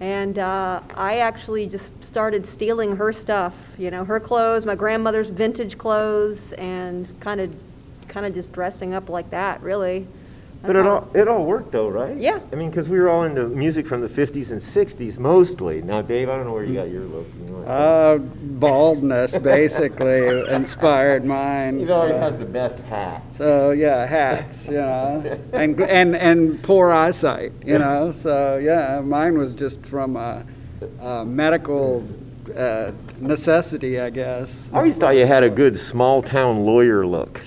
And 0.00 0.36
uh, 0.36 0.80
I 0.96 1.18
actually 1.18 1.68
just 1.68 2.04
started 2.04 2.44
stealing 2.44 2.96
her 2.96 3.12
stuff, 3.12 3.54
you 3.78 3.90
know, 3.90 4.04
her 4.04 4.18
clothes, 4.18 4.66
my 4.66 4.74
grandmother's 4.74 5.30
vintage 5.30 5.78
clothes, 5.78 6.52
and 6.54 7.08
kind 7.20 7.40
of, 7.40 7.54
kind 8.12 8.26
of 8.26 8.34
just 8.34 8.52
dressing 8.52 8.94
up 8.94 9.08
like 9.08 9.30
that, 9.30 9.62
really. 9.62 10.06
But 10.64 10.76
it 10.76 10.86
all 10.86 11.08
it 11.12 11.26
all 11.26 11.44
worked 11.44 11.72
though, 11.72 11.88
right? 11.88 12.16
Yeah. 12.16 12.38
I 12.52 12.54
mean, 12.54 12.70
because 12.70 12.88
we 12.88 12.96
were 13.00 13.08
all 13.08 13.24
into 13.24 13.48
music 13.48 13.84
from 13.84 14.00
the 14.00 14.08
'50s 14.08 14.52
and 14.52 14.60
'60s 14.60 15.18
mostly. 15.18 15.82
Now, 15.82 16.02
Dave, 16.02 16.28
I 16.28 16.36
don't 16.36 16.46
know 16.46 16.52
where 16.52 16.62
you 16.62 16.74
got 16.74 16.88
your 16.88 17.02
look. 17.02 17.26
You 17.48 17.52
know, 17.52 17.62
Uh, 17.64 18.18
baldness 18.18 19.36
basically 19.38 20.48
inspired 20.48 21.24
mine. 21.24 21.80
He's 21.80 21.90
always 21.90 22.14
Uh, 22.14 22.30
has 22.30 22.38
the 22.38 22.44
best 22.44 22.78
hats. 22.88 23.38
So 23.38 23.72
yeah, 23.72 24.06
hats, 24.06 24.68
you 24.68 24.74
know, 24.74 25.36
and 25.52 25.80
and 25.80 26.14
and 26.14 26.62
poor 26.62 26.92
eyesight, 26.92 27.52
you 27.66 27.78
know. 27.80 28.12
So 28.12 28.56
yeah, 28.58 29.00
mine 29.00 29.36
was 29.36 29.56
just 29.56 29.84
from 29.84 30.14
a, 30.14 30.44
a 31.00 31.24
medical 31.24 32.04
uh, 32.56 32.92
necessity, 33.20 33.98
I 33.98 34.10
guess. 34.10 34.70
I 34.72 34.76
always 34.76 34.96
thought 34.96 35.16
you 35.16 35.26
had 35.26 35.42
a 35.42 35.50
good 35.50 35.76
small 35.76 36.22
town 36.22 36.64
lawyer 36.64 37.04
look. 37.04 37.40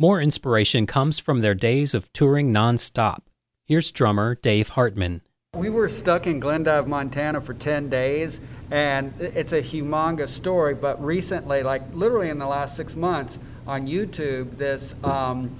More 0.00 0.18
inspiration 0.18 0.86
comes 0.86 1.18
from 1.18 1.40
their 1.40 1.54
days 1.54 1.92
of 1.92 2.10
touring 2.14 2.54
nonstop. 2.54 3.18
Here's 3.66 3.92
drummer 3.92 4.34
Dave 4.34 4.70
Hartman. 4.70 5.20
We 5.54 5.68
were 5.68 5.90
stuck 5.90 6.26
in 6.26 6.40
Glendive, 6.40 6.88
Montana 6.88 7.42
for 7.42 7.52
10 7.52 7.90
days, 7.90 8.40
and 8.70 9.12
it's 9.20 9.52
a 9.52 9.60
humongous 9.60 10.30
story. 10.30 10.72
But 10.72 11.04
recently, 11.04 11.62
like 11.62 11.82
literally 11.92 12.30
in 12.30 12.38
the 12.38 12.46
last 12.46 12.76
six 12.76 12.96
months, 12.96 13.38
on 13.66 13.86
YouTube, 13.86 14.56
this 14.56 14.94
um, 15.04 15.54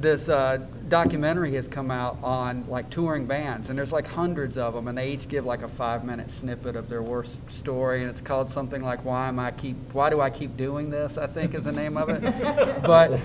this 0.00 0.28
uh, 0.28 0.66
documentary 0.88 1.54
has 1.54 1.68
come 1.68 1.90
out 1.90 2.18
on 2.22 2.64
like 2.68 2.90
touring 2.90 3.26
bands, 3.26 3.68
and 3.68 3.78
there's 3.78 3.92
like 3.92 4.06
hundreds 4.06 4.56
of 4.56 4.74
them, 4.74 4.88
and 4.88 4.96
they 4.98 5.10
each 5.10 5.28
give 5.28 5.44
like 5.44 5.62
a 5.62 5.68
five-minute 5.68 6.30
snippet 6.30 6.76
of 6.76 6.88
their 6.88 7.02
worst 7.02 7.38
story, 7.50 8.02
and 8.02 8.10
it's 8.10 8.20
called 8.20 8.50
something 8.50 8.82
like 8.82 9.04
"Why 9.04 9.28
am 9.28 9.38
I 9.38 9.50
keep 9.50 9.76
Why 9.92 10.10
do 10.10 10.20
I 10.20 10.30
keep 10.30 10.56
doing 10.56 10.90
this?" 10.90 11.18
I 11.18 11.26
think 11.26 11.54
is 11.54 11.64
the 11.64 11.72
name 11.72 11.96
of 11.96 12.08
it. 12.08 12.22
but 12.82 13.20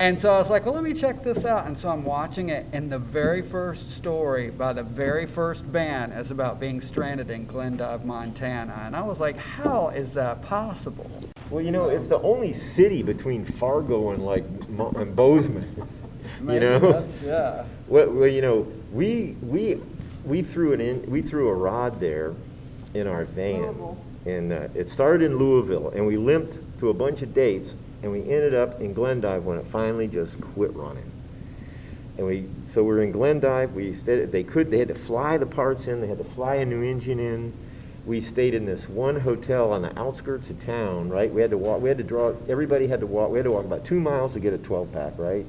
and 0.00 0.18
so 0.18 0.32
I 0.32 0.38
was 0.38 0.48
like, 0.48 0.64
well, 0.64 0.74
let 0.74 0.82
me 0.82 0.94
check 0.94 1.22
this 1.22 1.44
out. 1.44 1.66
And 1.66 1.76
so 1.76 1.90
I'm 1.90 2.04
watching 2.06 2.48
it, 2.48 2.64
and 2.72 2.90
the 2.90 2.98
very 2.98 3.42
first 3.42 3.90
story 3.96 4.48
by 4.48 4.72
the 4.72 4.82
very 4.82 5.26
first 5.26 5.70
band 5.70 6.14
is 6.14 6.30
about 6.30 6.58
being 6.58 6.80
stranded 6.80 7.30
in 7.30 7.44
Glendive, 7.44 8.06
Montana. 8.06 8.84
And 8.86 8.96
I 8.96 9.02
was 9.02 9.20
like, 9.20 9.36
how 9.36 9.90
is 9.90 10.14
that 10.14 10.40
possible? 10.40 11.10
Well, 11.50 11.62
you 11.62 11.70
know, 11.70 11.90
it's 11.90 12.06
the 12.06 12.18
only 12.22 12.54
city 12.54 13.02
between 13.02 13.44
Fargo 13.44 14.12
and 14.12 14.24
like 14.24 14.70
Mo- 14.70 14.94
and 14.96 15.14
Bozeman. 15.14 15.86
You 16.42 16.60
know. 16.60 17.08
yeah. 17.24 17.64
Well, 17.88 18.08
well, 18.10 18.28
you 18.28 18.40
know, 18.40 18.68
we 18.92 19.34
we 19.42 19.80
we 20.24 20.42
threw 20.42 20.72
an 20.72 20.80
in, 20.80 21.10
we 21.10 21.22
threw 21.22 21.48
a 21.48 21.54
rod 21.54 21.98
there 21.98 22.34
in 22.94 23.08
our 23.08 23.24
van, 23.24 23.62
Louisville. 23.62 23.98
and 24.26 24.52
uh, 24.52 24.68
it 24.76 24.90
started 24.90 25.24
in 25.24 25.38
Louisville, 25.38 25.90
and 25.90 26.06
we 26.06 26.16
limped 26.16 26.78
to 26.78 26.90
a 26.90 26.94
bunch 26.94 27.22
of 27.22 27.34
dates, 27.34 27.74
and 28.04 28.12
we 28.12 28.20
ended 28.20 28.54
up 28.54 28.80
in 28.80 28.94
Glendive 28.94 29.44
when 29.44 29.58
it 29.58 29.66
finally 29.72 30.06
just 30.06 30.40
quit 30.40 30.72
running. 30.76 31.10
And 32.16 32.28
we 32.28 32.46
so 32.72 32.84
we're 32.84 33.02
in 33.02 33.10
Glendive. 33.10 33.74
We 33.74 33.96
stayed. 33.96 34.30
They 34.30 34.44
could. 34.44 34.70
They 34.70 34.78
had 34.78 34.88
to 34.88 34.94
fly 34.94 35.36
the 35.36 35.46
parts 35.46 35.88
in. 35.88 36.00
They 36.00 36.06
had 36.06 36.18
to 36.18 36.24
fly 36.24 36.56
a 36.56 36.64
new 36.64 36.82
engine 36.82 37.18
in. 37.18 37.52
We 38.06 38.20
stayed 38.20 38.54
in 38.54 38.66
this 38.66 38.88
one 38.88 39.18
hotel 39.20 39.72
on 39.72 39.82
the 39.82 39.98
outskirts 39.98 40.48
of 40.48 40.64
town. 40.64 41.08
Right. 41.10 41.32
We 41.32 41.40
had 41.40 41.50
to 41.50 41.58
walk. 41.58 41.80
We 41.82 41.88
had 41.88 41.98
to 41.98 42.04
draw. 42.04 42.34
Everybody 42.48 42.86
had 42.86 43.00
to 43.00 43.06
walk. 43.06 43.30
We 43.30 43.38
had 43.38 43.44
to 43.46 43.50
walk 43.50 43.64
about 43.64 43.84
two 43.84 43.98
miles 43.98 44.34
to 44.34 44.38
get 44.40 44.52
a 44.52 44.58
12 44.58 44.92
pack. 44.92 45.14
Right. 45.18 45.44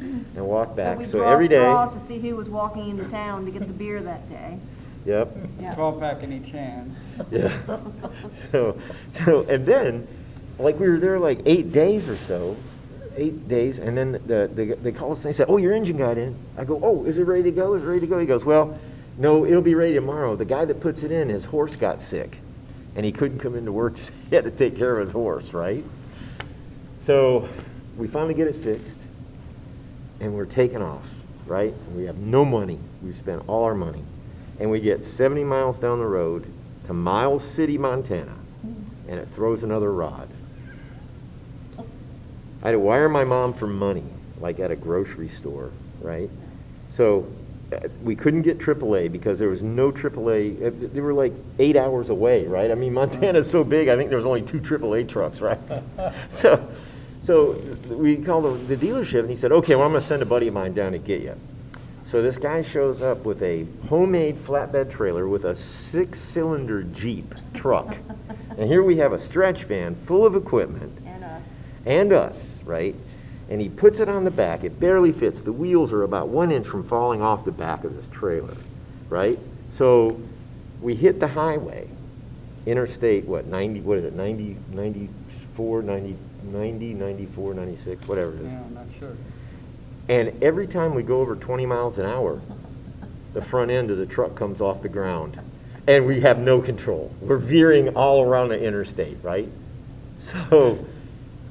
And 0.00 0.46
walk 0.46 0.70
So 0.70 0.74
back. 0.74 0.98
we 0.98 1.04
So, 1.06 1.18
draw 1.18 1.30
every 1.32 1.48
day. 1.48 1.56
straws 1.56 1.94
to 1.94 2.00
see 2.06 2.18
who 2.18 2.36
was 2.36 2.48
walking 2.48 2.88
into 2.90 3.04
town 3.04 3.44
to 3.44 3.50
get 3.50 3.66
the 3.66 3.72
beer 3.72 4.02
that 4.02 4.28
day. 4.30 4.58
Yep. 5.06 5.36
Yeah. 5.60 5.74
12 5.74 6.00
pack 6.00 6.22
in 6.22 6.32
each 6.32 6.50
hand. 6.50 6.94
Yeah. 7.30 7.58
so, 8.52 8.78
so, 9.24 9.40
and 9.48 9.64
then, 9.64 10.06
like 10.58 10.78
we 10.78 10.88
were 10.88 10.98
there 10.98 11.18
like 11.18 11.40
eight 11.46 11.72
days 11.72 12.08
or 12.08 12.16
so, 12.16 12.56
eight 13.16 13.48
days, 13.48 13.78
and 13.78 13.96
then 13.96 14.12
the, 14.26 14.50
the, 14.54 14.76
they 14.82 14.92
called 14.92 15.18
us 15.18 15.24
and 15.24 15.32
they 15.32 15.36
said, 15.36 15.46
"Oh, 15.48 15.56
your 15.56 15.72
engine 15.72 15.96
got 15.96 16.18
in." 16.18 16.36
I 16.56 16.64
go, 16.64 16.78
"Oh, 16.82 17.04
is 17.04 17.16
it 17.18 17.22
ready 17.24 17.44
to 17.44 17.50
go? 17.50 17.74
Is 17.74 17.82
it 17.82 17.86
ready 17.86 18.00
to 18.00 18.06
go?" 18.06 18.18
He 18.18 18.26
goes, 18.26 18.44
"Well, 18.44 18.78
no, 19.18 19.44
it'll 19.46 19.62
be 19.62 19.74
ready 19.74 19.94
tomorrow. 19.94 20.36
The 20.36 20.44
guy 20.44 20.64
that 20.66 20.80
puts 20.80 21.02
it 21.02 21.10
in, 21.10 21.28
his 21.30 21.46
horse 21.46 21.76
got 21.76 22.00
sick, 22.02 22.38
and 22.94 23.04
he 23.06 23.12
couldn't 23.12 23.38
come 23.38 23.54
into 23.54 23.72
work. 23.72 23.98
he 24.30 24.36
had 24.36 24.44
to 24.44 24.50
take 24.50 24.76
care 24.76 24.98
of 24.98 25.06
his 25.06 25.12
horse, 25.12 25.52
right?" 25.54 25.84
So, 27.06 27.48
we 27.96 28.06
finally 28.06 28.34
get 28.34 28.46
it 28.48 28.56
fixed, 28.56 28.96
and 30.20 30.34
we're 30.34 30.44
taking 30.44 30.82
off, 30.82 31.04
right? 31.46 31.74
We 31.94 32.04
have 32.04 32.18
no 32.18 32.44
money. 32.44 32.78
We've 33.02 33.16
spent 33.16 33.42
all 33.46 33.64
our 33.64 33.74
money. 33.74 34.04
And 34.58 34.70
we 34.70 34.80
get 34.80 35.04
70 35.04 35.44
miles 35.44 35.78
down 35.78 35.98
the 35.98 36.06
road 36.06 36.46
to 36.86 36.92
Miles 36.92 37.42
City, 37.42 37.78
Montana, 37.78 38.34
and 39.08 39.18
it 39.18 39.28
throws 39.34 39.62
another 39.62 39.92
rod. 39.92 40.28
I 42.62 42.66
had 42.66 42.72
to 42.72 42.78
wire 42.78 43.08
my 43.08 43.24
mom 43.24 43.54
for 43.54 43.66
money, 43.66 44.04
like 44.38 44.60
at 44.60 44.70
a 44.70 44.76
grocery 44.76 45.28
store, 45.28 45.70
right? 46.02 46.28
So 46.92 47.26
uh, 47.72 47.88
we 48.02 48.14
couldn't 48.14 48.42
get 48.42 48.58
AAA 48.58 49.10
because 49.10 49.38
there 49.38 49.48
was 49.48 49.62
no 49.62 49.90
AAA. 49.90 50.66
uh, 50.66 50.88
They 50.92 51.00
were 51.00 51.14
like 51.14 51.32
eight 51.58 51.76
hours 51.76 52.10
away, 52.10 52.46
right? 52.46 52.70
I 52.70 52.74
mean, 52.74 52.92
Montana's 52.92 53.50
so 53.50 53.64
big, 53.64 53.88
I 53.88 53.96
think 53.96 54.10
there 54.10 54.18
was 54.18 54.26
only 54.26 54.42
two 54.42 54.60
AAA 54.60 55.08
trucks, 55.08 55.40
right? 55.40 55.58
so, 56.30 56.68
so 57.30 57.52
we 57.88 58.16
called 58.16 58.66
the, 58.66 58.76
dealership, 58.76 59.20
and 59.20 59.30
he 59.30 59.36
said, 59.36 59.52
okay, 59.52 59.76
well, 59.76 59.84
I'm 59.84 59.92
going 59.92 60.02
to 60.02 60.08
send 60.08 60.20
a 60.20 60.26
buddy 60.26 60.48
of 60.48 60.54
mine 60.54 60.74
down 60.74 60.90
to 60.90 60.98
get 60.98 61.22
you. 61.22 61.36
So 62.08 62.22
this 62.22 62.38
guy 62.38 62.62
shows 62.62 63.02
up 63.02 63.18
with 63.24 63.40
a 63.40 63.68
homemade 63.88 64.38
flatbed 64.38 64.90
trailer 64.90 65.28
with 65.28 65.44
a 65.44 65.54
six-cylinder 65.54 66.82
Jeep 66.82 67.32
truck. 67.54 67.96
and 68.58 68.68
here 68.68 68.82
we 68.82 68.96
have 68.96 69.12
a 69.12 69.18
stretch 69.18 69.62
van 69.62 69.94
full 69.94 70.26
of 70.26 70.34
equipment 70.34 70.98
And 71.06 71.22
us. 71.22 71.42
and 71.86 72.12
us, 72.12 72.58
right? 72.64 72.96
And 73.48 73.60
he 73.60 73.68
puts 73.68 74.00
it 74.00 74.08
on 74.08 74.24
the 74.24 74.32
back. 74.32 74.64
It 74.64 74.80
barely 74.80 75.12
fits. 75.12 75.40
The 75.40 75.52
wheels 75.52 75.92
are 75.92 76.02
about 76.02 76.26
one 76.30 76.50
inch 76.50 76.66
from 76.66 76.82
falling 76.82 77.22
off 77.22 77.44
the 77.44 77.52
back 77.52 77.84
of 77.84 77.94
this 77.94 78.06
trailer, 78.10 78.56
right? 79.08 79.38
So 79.74 80.20
we 80.80 80.96
hit 80.96 81.20
the 81.20 81.28
highway, 81.28 81.88
interstate, 82.66 83.24
what, 83.24 83.46
90, 83.46 83.82
what 83.82 83.98
is 83.98 84.04
it, 84.04 84.14
90, 84.14 84.56
94, 84.72 85.82
90, 85.82 86.16
90, 86.44 86.94
94, 86.94 87.54
96, 87.54 88.08
whatever 88.08 88.32
it 88.34 88.40
is. 88.40 88.46
Yeah, 88.46 88.60
I'm 88.62 88.74
not 88.74 88.86
sure. 88.98 89.16
And 90.08 90.42
every 90.42 90.66
time 90.66 90.94
we 90.94 91.02
go 91.02 91.20
over 91.20 91.36
20 91.36 91.66
miles 91.66 91.98
an 91.98 92.06
hour, 92.06 92.40
the 93.32 93.42
front 93.42 93.70
end 93.70 93.90
of 93.90 93.98
the 93.98 94.06
truck 94.06 94.34
comes 94.34 94.60
off 94.60 94.82
the 94.82 94.88
ground. 94.88 95.38
And 95.86 96.06
we 96.06 96.20
have 96.20 96.38
no 96.38 96.60
control. 96.60 97.14
We're 97.20 97.36
veering 97.38 97.90
all 97.96 98.22
around 98.22 98.48
the 98.48 98.60
interstate, 98.62 99.18
right? 99.22 99.48
So, 100.20 100.84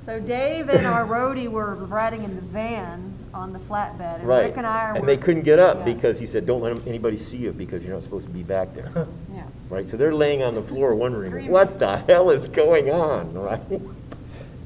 So 0.05 0.19
Dave 0.19 0.69
and 0.69 0.86
our 0.86 1.05
roadie 1.05 1.50
were 1.50 1.75
riding 1.75 2.24
in 2.24 2.36
the 2.36 2.41
van 2.41 3.13
on 3.34 3.53
the 3.53 3.60
flatbed, 3.60 4.19
and 4.19 4.27
right. 4.27 4.46
Rick 4.48 4.58
and 4.58 4.65
I 4.67 4.86
are. 4.86 4.91
And 4.93 5.01
were. 5.01 5.05
they 5.08 5.17
couldn't 5.17 5.43
get 5.43 5.60
up 5.60 5.77
Yeah. 5.79 5.93
because 5.93 6.19
he 6.19 6.25
said, 6.25 6.46
don't 6.46 6.62
let 6.62 6.86
anybody 6.88 7.17
see 7.17 7.38
you 7.38 7.51
because 7.51 7.84
you're 7.84 7.93
not 7.93 8.03
supposed 8.03 8.25
to 8.25 8.31
be 8.31 8.43
back 8.43 8.74
there. 8.75 8.91
Yeah. 9.34 9.43
Right? 9.69 9.88
So 9.88 9.98
they're 9.98 10.13
laying 10.13 10.41
on 10.43 10.55
the 10.55 10.63
floor 10.63 10.96
wondering, 10.96 11.31
Screaming. 11.31 11.51
what 11.51 11.79
the 11.79 11.98
hell 11.98 12.29
is 12.31 12.48
going 12.50 12.89
on, 12.91 13.34
right? 13.39 13.62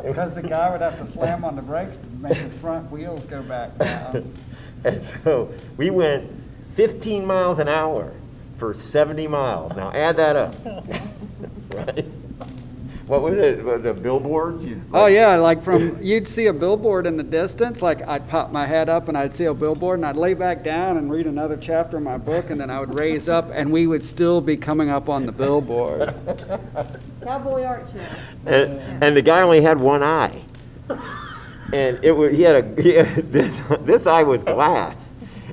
Because 0.03 0.35
the 0.35 0.41
guy 0.41 0.69
would 0.71 0.81
have 0.81 0.97
to 0.99 1.11
slam 1.11 1.45
on 1.45 1.55
the 1.55 1.61
brakes 1.61 1.95
to 1.95 2.05
make 2.21 2.37
his 2.37 2.53
front 2.55 2.91
wheels 2.91 3.23
go 3.25 3.41
back 3.43 3.77
down. 3.77 4.33
And 4.85 5.01
so 5.23 5.49
we 5.77 5.89
went 5.91 6.29
15 6.75 7.25
miles 7.25 7.57
an 7.57 7.69
hour 7.69 8.11
for 8.57 8.73
70 8.73 9.27
miles. 9.29 9.71
Now 9.77 9.93
add 9.93 10.17
that 10.17 10.35
up. 10.35 10.55
right? 11.73 12.05
What 13.07 13.21
was 13.21 13.37
it? 13.37 13.63
Was 13.63 13.85
it 13.85 14.03
billboards? 14.03 14.65
You- 14.65 14.81
Oh 14.93 15.05
yeah, 15.05 15.35
like 15.37 15.63
from 15.63 16.01
you'd 16.01 16.27
see 16.27 16.47
a 16.47 16.53
billboard 16.53 17.05
in 17.07 17.15
the 17.15 17.23
distance. 17.23 17.81
Like 17.81 18.05
I'd 18.05 18.27
pop 18.27 18.51
my 18.51 18.65
head 18.67 18.89
up 18.89 19.07
and 19.07 19.17
I'd 19.17 19.33
see 19.33 19.45
a 19.45 19.53
billboard, 19.53 19.99
and 19.99 20.05
I'd 20.05 20.17
lay 20.17 20.33
back 20.33 20.63
down 20.63 20.97
and 20.97 21.09
read 21.09 21.27
another 21.27 21.55
chapter 21.55 21.95
of 21.95 22.03
my 22.03 22.17
book, 22.17 22.49
and 22.49 22.59
then 22.59 22.69
I 22.69 22.81
would 22.81 22.93
raise 22.93 23.29
up, 23.29 23.51
and 23.53 23.71
we 23.71 23.87
would 23.87 24.03
still 24.03 24.41
be 24.41 24.57
coming 24.57 24.89
up 24.89 25.07
on 25.07 25.25
the 25.25 25.31
billboard. 25.31 26.13
Cowboy 27.23 27.61
show. 27.61 27.99
And, 28.45 29.03
and 29.03 29.17
the 29.17 29.21
guy 29.21 29.41
only 29.41 29.61
had 29.61 29.79
one 29.79 30.03
eye. 30.03 30.43
And 31.73 32.03
it 32.03 32.11
was, 32.11 32.31
he 32.31 32.43
had 32.43 32.63
a, 32.63 32.81
he 32.81 32.93
had, 32.93 33.31
this, 33.31 33.59
this 33.81 34.05
eye 34.05 34.23
was 34.23 34.43
glass. 34.43 35.03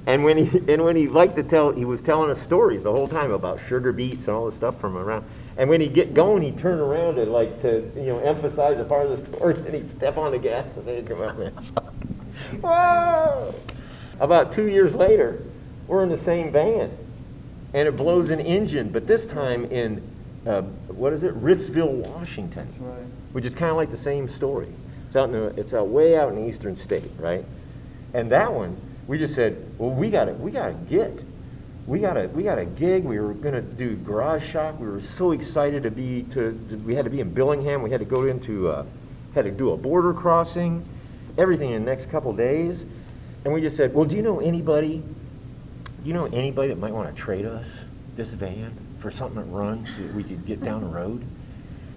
And 0.07 0.25
when 0.25 0.39
he, 0.39 0.73
and 0.73 0.83
when 0.83 0.97
he 0.97 1.09
liked 1.09 1.37
to 1.37 1.43
tell, 1.43 1.73
he 1.73 1.85
was 1.85 2.03
telling 2.03 2.31
us 2.31 2.41
stories 2.41 2.83
the 2.83 2.91
whole 2.91 3.09
time 3.09 3.33
about 3.33 3.61
sugar 3.69 3.93
beets 3.93 4.27
and 4.27 4.37
all 4.37 4.47
this 4.47 4.55
stuff 4.55 4.81
from 4.81 4.97
around. 4.97 5.25
And 5.57 5.69
when 5.69 5.81
he'd 5.81 5.95
get 5.95 6.15
going, 6.15 6.43
he'd 6.43 6.59
turn 6.59 6.79
around 6.79 7.19
and 7.19 7.31
like 7.31 7.61
to, 7.62 7.91
you 7.95 8.07
know, 8.07 8.19
emphasize 8.21 8.79
a 8.81 8.85
part 8.85 9.07
of 9.07 9.31
the 9.31 9.37
story, 9.37 9.55
and 9.67 9.75
he'd 9.75 9.91
step 9.91 10.17
on 10.17 10.33
the 10.33 10.39
gas 10.39 10.67
and 10.77 10.87
then 10.87 10.97
he'd 10.97 11.09
come 11.09 11.23
up 11.23 11.37
there. 11.37 11.50
Whoa! 12.61 13.55
About 14.19 14.53
two 14.53 14.69
years 14.69 14.95
later, 14.95 15.45
we're 15.87 16.03
in 16.03 16.09
the 16.09 16.19
same 16.19 16.50
van, 16.50 16.97
and 17.75 17.87
it 17.89 17.97
blows 17.97 18.31
an 18.31 18.41
engine, 18.41 18.91
but 18.91 19.07
this 19.07 19.27
time 19.27 19.65
in, 19.67 20.03
uh, 20.47 20.62
what 20.88 21.12
is 21.12 21.23
it, 21.23 21.35
Ritzville, 21.42 22.06
Washington 22.09 22.66
which 23.32 23.44
is 23.44 23.54
kind 23.54 23.70
of 23.70 23.76
like 23.76 23.90
the 23.90 23.97
same 23.97 24.28
story. 24.28 24.68
It's 25.06 25.16
out 25.16 25.25
in 25.26 25.32
the, 25.32 25.47
it's 25.61 25.73
out 25.73 25.88
way 25.88 26.16
out 26.16 26.30
in 26.30 26.37
the 26.37 26.49
eastern 26.49 26.76
state, 26.76 27.11
right? 27.18 27.44
And 28.14 28.30
that 28.32 28.52
one, 28.52 28.76
we 29.06 29.18
just 29.18 29.35
said, 29.35 29.64
well, 29.78 29.90
we 29.90 30.11
got 30.11 30.26
to 30.26 30.32
we 30.32 30.50
got 30.50 30.68
to 30.68 30.73
get, 30.73 31.20
we 31.87 31.99
got 32.00 32.16
a 32.16 32.28
we 32.28 32.42
got 32.42 32.59
a 32.59 32.64
gig. 32.64 33.04
We 33.04 33.18
were 33.18 33.35
going 33.35 33.54
to 33.54 33.62
do 33.62 33.97
garage 33.97 34.49
shop. 34.49 34.78
We 34.78 34.88
were 34.88 35.00
so 35.00 35.32
excited 35.32 35.82
to 35.82 35.90
be 35.90 36.23
to, 36.35 36.59
to- 36.70 36.76
we 36.78 36.94
had 36.94 37.04
to 37.04 37.11
be 37.11 37.20
in 37.20 37.32
Bellingham. 37.32 37.82
We 37.82 37.90
had 37.90 38.00
to 38.00 38.06
go 38.06 38.25
into 38.25 38.68
uh, 38.68 38.85
had 39.35 39.44
to 39.44 39.50
do 39.50 39.73
a 39.73 39.76
border 39.76 40.14
crossing, 40.14 40.85
everything 41.37 41.70
in 41.70 41.85
the 41.85 41.90
next 41.90 42.11
couple 42.11 42.32
days. 42.32 42.85
And 43.44 43.54
we 43.54 43.61
just 43.61 43.76
said, 43.76 43.94
well, 43.94 44.04
do 44.04 44.16
you 44.16 44.23
know 44.23 44.40
anybody? 44.40 45.02
Do 46.02 46.09
you 46.09 46.14
know 46.14 46.26
anybody 46.26 46.68
that 46.68 46.78
might 46.78 46.92
want 46.92 47.14
to 47.14 47.20
trade 47.20 47.47
us 47.47 47.66
this 48.16 48.32
van 48.32 48.76
for 49.00 49.11
something 49.11 49.42
that 49.42 49.50
runs 49.50 49.88
so 49.97 50.02
that 50.02 50.14
we 50.14 50.23
could 50.23 50.47
get 50.47 50.62
down 50.62 50.83
the 50.83 50.88
road? 50.88 51.25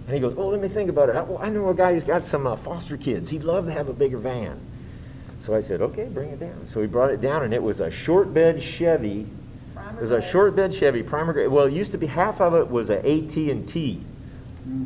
And 0.05 0.13
he 0.13 0.19
goes, 0.19 0.35
oh, 0.37 0.47
let 0.47 0.61
me 0.61 0.67
think 0.67 0.89
about 0.89 1.09
it. 1.09 1.15
I, 1.15 1.21
well, 1.21 1.39
I 1.41 1.49
know 1.49 1.69
a 1.69 1.73
guy 1.73 1.93
who's 1.93 2.03
got 2.03 2.23
some 2.23 2.45
uh, 2.45 2.55
foster 2.57 2.97
kids. 2.97 3.29
He'd 3.29 3.43
love 3.43 3.65
to 3.65 3.71
have 3.71 3.87
a 3.87 3.93
bigger 3.93 4.17
van. 4.17 4.59
So 5.45 5.55
I 5.55 5.61
said, 5.61 5.81
okay, 5.81 6.05
bring 6.05 6.29
it 6.29 6.39
down. 6.39 6.67
So 6.71 6.81
he 6.81 6.87
brought 6.87 7.11
it 7.11 7.21
down, 7.21 7.43
and 7.43 7.53
it 7.53 7.61
was 7.61 7.79
a 7.79 7.91
short 7.91 8.33
bed 8.33 8.61
Chevy. 8.61 9.27
It 9.95 10.01
was 10.01 10.11
a 10.11 10.21
short 10.21 10.55
bed 10.55 10.73
Chevy, 10.73 11.03
primer 11.03 11.33
grade. 11.33 11.49
Well, 11.49 11.65
it 11.65 11.73
used 11.73 11.91
to 11.91 11.97
be 11.97 12.07
half 12.07 12.41
of 12.41 12.53
it 12.55 12.69
was 12.69 12.89
a 12.89 12.97
AT&T 12.99 14.01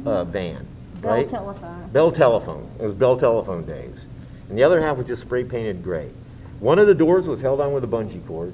uh, 0.06 0.24
van, 0.26 0.68
Bell 1.02 1.12
right? 1.12 1.30
telephone. 1.30 1.90
Bell 1.90 2.12
Telephone. 2.12 2.70
It 2.80 2.86
was 2.86 2.96
Bell 2.96 3.18
Telephone 3.18 3.66
days. 3.66 4.08
And 4.50 4.58
the 4.58 4.64
other 4.64 4.82
half 4.82 4.98
was 4.98 5.08
just 5.08 5.22
spray 5.22 5.44
painted 5.44 5.84
gray. 5.84 6.10
One 6.60 6.80
of 6.80 6.88
the 6.88 6.96
doors 6.96 7.28
was 7.28 7.42
held 7.42 7.62
on 7.62 7.74
with 7.74 7.84
a 7.84 7.88
bungee 7.88 8.26
cord. 8.26 8.54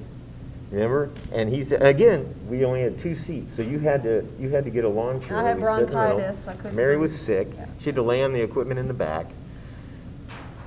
Remember? 0.74 1.12
And 1.32 1.50
he 1.50 1.64
said, 1.64 1.84
again, 1.84 2.34
we 2.50 2.66
only 2.66 2.82
had 2.82 3.00
two 3.00 3.14
seats, 3.14 3.56
so 3.56 3.62
you 3.62 3.78
had 3.78 4.02
to 4.04 4.26
you 4.40 4.50
had 4.50 4.64
to 4.64 4.72
get 4.72 4.84
a 4.84 4.90
lawn 4.90 5.22
chair. 5.22 5.38
I 5.38 5.50
had 5.50 5.58
We 5.58 5.64
sit 5.66 5.70
in 5.72 5.78
the 5.78 5.86
middle. 5.86 6.18
bronchitis. 6.18 6.48
I 6.48 6.54
couldn't 6.56 6.76
Mary 6.76 6.98
was 6.98 7.16
sick. 7.18 7.48
She 7.80 7.86
had 7.86 7.96
to 7.96 8.02
lay 8.02 8.24
on 8.24 8.34
the 8.34 8.42
equipment 8.42 8.80
in 8.80 8.88
the 8.88 8.94
back. 8.96 9.28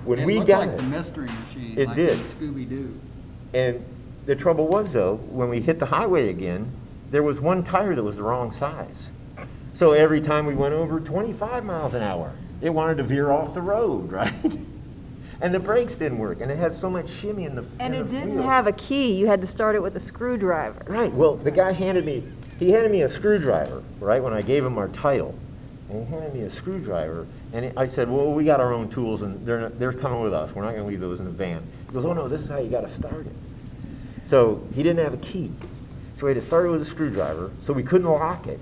When 0.04 0.20
it 0.20 0.24
we 0.24 0.36
looked 0.36 0.46
got 0.46 0.60
like 0.60 0.68
it, 0.70 0.76
the 0.76 0.82
mystery 0.84 1.26
machine, 1.28 1.74
It 1.76 1.88
like 1.88 1.96
did. 1.96 2.18
Scooby 2.38 2.68
Doo. 2.68 2.94
and 3.52 3.84
the 4.26 4.36
trouble 4.36 4.68
was 4.68 4.92
though, 4.92 5.16
when 5.16 5.48
we 5.48 5.60
hit 5.60 5.80
the 5.80 5.86
highway 5.86 6.28
again, 6.30 6.70
there 7.10 7.24
was 7.24 7.40
one 7.40 7.64
tire 7.64 7.96
that 7.96 8.02
was 8.04 8.14
the 8.14 8.22
wrong 8.22 8.52
size. 8.52 9.08
So 9.74 9.90
every 9.92 10.20
time 10.20 10.46
we 10.46 10.54
went 10.54 10.72
over 10.72 11.00
25 11.00 11.64
miles 11.64 11.94
an 11.94 12.02
hour, 12.04 12.32
it 12.60 12.70
wanted 12.70 12.98
to 12.98 13.02
veer 13.02 13.32
off 13.32 13.54
the 13.54 13.60
road, 13.60 14.12
right? 14.12 14.32
And 15.40 15.54
the 15.54 15.58
brakes 15.58 15.94
didn't 15.94 16.18
work, 16.18 16.40
and 16.40 16.50
it 16.50 16.58
had 16.58 16.72
so 16.74 16.88
much 16.90 17.08
shimmy 17.10 17.44
in 17.44 17.54
the 17.56 17.64
And 17.78 17.94
in 17.94 18.00
it 18.00 18.04
the 18.04 18.10
didn't 18.12 18.34
wheel. 18.36 18.42
have 18.44 18.66
a 18.66 18.72
key. 18.72 19.12
You 19.12 19.26
had 19.26 19.40
to 19.42 19.46
start 19.46 19.74
it 19.74 19.82
with 19.82 19.96
a 19.96 20.00
screwdriver. 20.00 20.82
Right. 20.86 21.12
Well, 21.12 21.36
the 21.36 21.50
guy 21.50 21.72
handed 21.72 22.04
me, 22.04 22.24
he 22.58 22.70
handed 22.70 22.90
me 22.92 23.02
a 23.02 23.08
screwdriver, 23.08 23.82
right, 24.00 24.22
when 24.22 24.32
I 24.32 24.42
gave 24.42 24.64
him 24.64 24.78
our 24.78 24.88
title. 24.88 25.34
And 25.88 26.04
he 26.06 26.12
handed 26.12 26.34
me 26.34 26.40
a 26.42 26.50
screwdriver, 26.50 27.26
and 27.52 27.72
I 27.76 27.86
said, 27.86 28.10
well, 28.10 28.32
we 28.32 28.44
got 28.44 28.60
our 28.60 28.72
own 28.72 28.88
tools, 28.90 29.22
and 29.22 29.46
they're, 29.46 29.60
not, 29.60 29.78
they're 29.78 29.92
coming 29.92 30.20
with 30.20 30.32
us. 30.34 30.52
We're 30.54 30.62
not 30.64 30.72
going 30.72 30.82
to 30.82 30.88
leave 30.88 31.00
those 31.00 31.20
in 31.20 31.26
the 31.26 31.30
van. 31.30 31.62
He 31.86 31.92
goes, 31.92 32.04
oh, 32.04 32.12
no, 32.12 32.26
this 32.28 32.40
is 32.40 32.48
how 32.48 32.58
you 32.58 32.68
got 32.68 32.80
to 32.80 32.88
start 32.88 33.26
it. 33.26 33.32
So 34.26 34.66
he 34.74 34.82
didn't 34.82 35.04
have 35.04 35.14
a 35.14 35.18
key. 35.18 35.52
So 36.18 36.26
we 36.26 36.32
had 36.32 36.40
to 36.40 36.46
start 36.46 36.66
it 36.66 36.70
with 36.70 36.82
a 36.82 36.86
screwdriver, 36.86 37.52
so 37.62 37.72
we 37.72 37.82
couldn't 37.84 38.08
lock 38.08 38.46
it. 38.48 38.58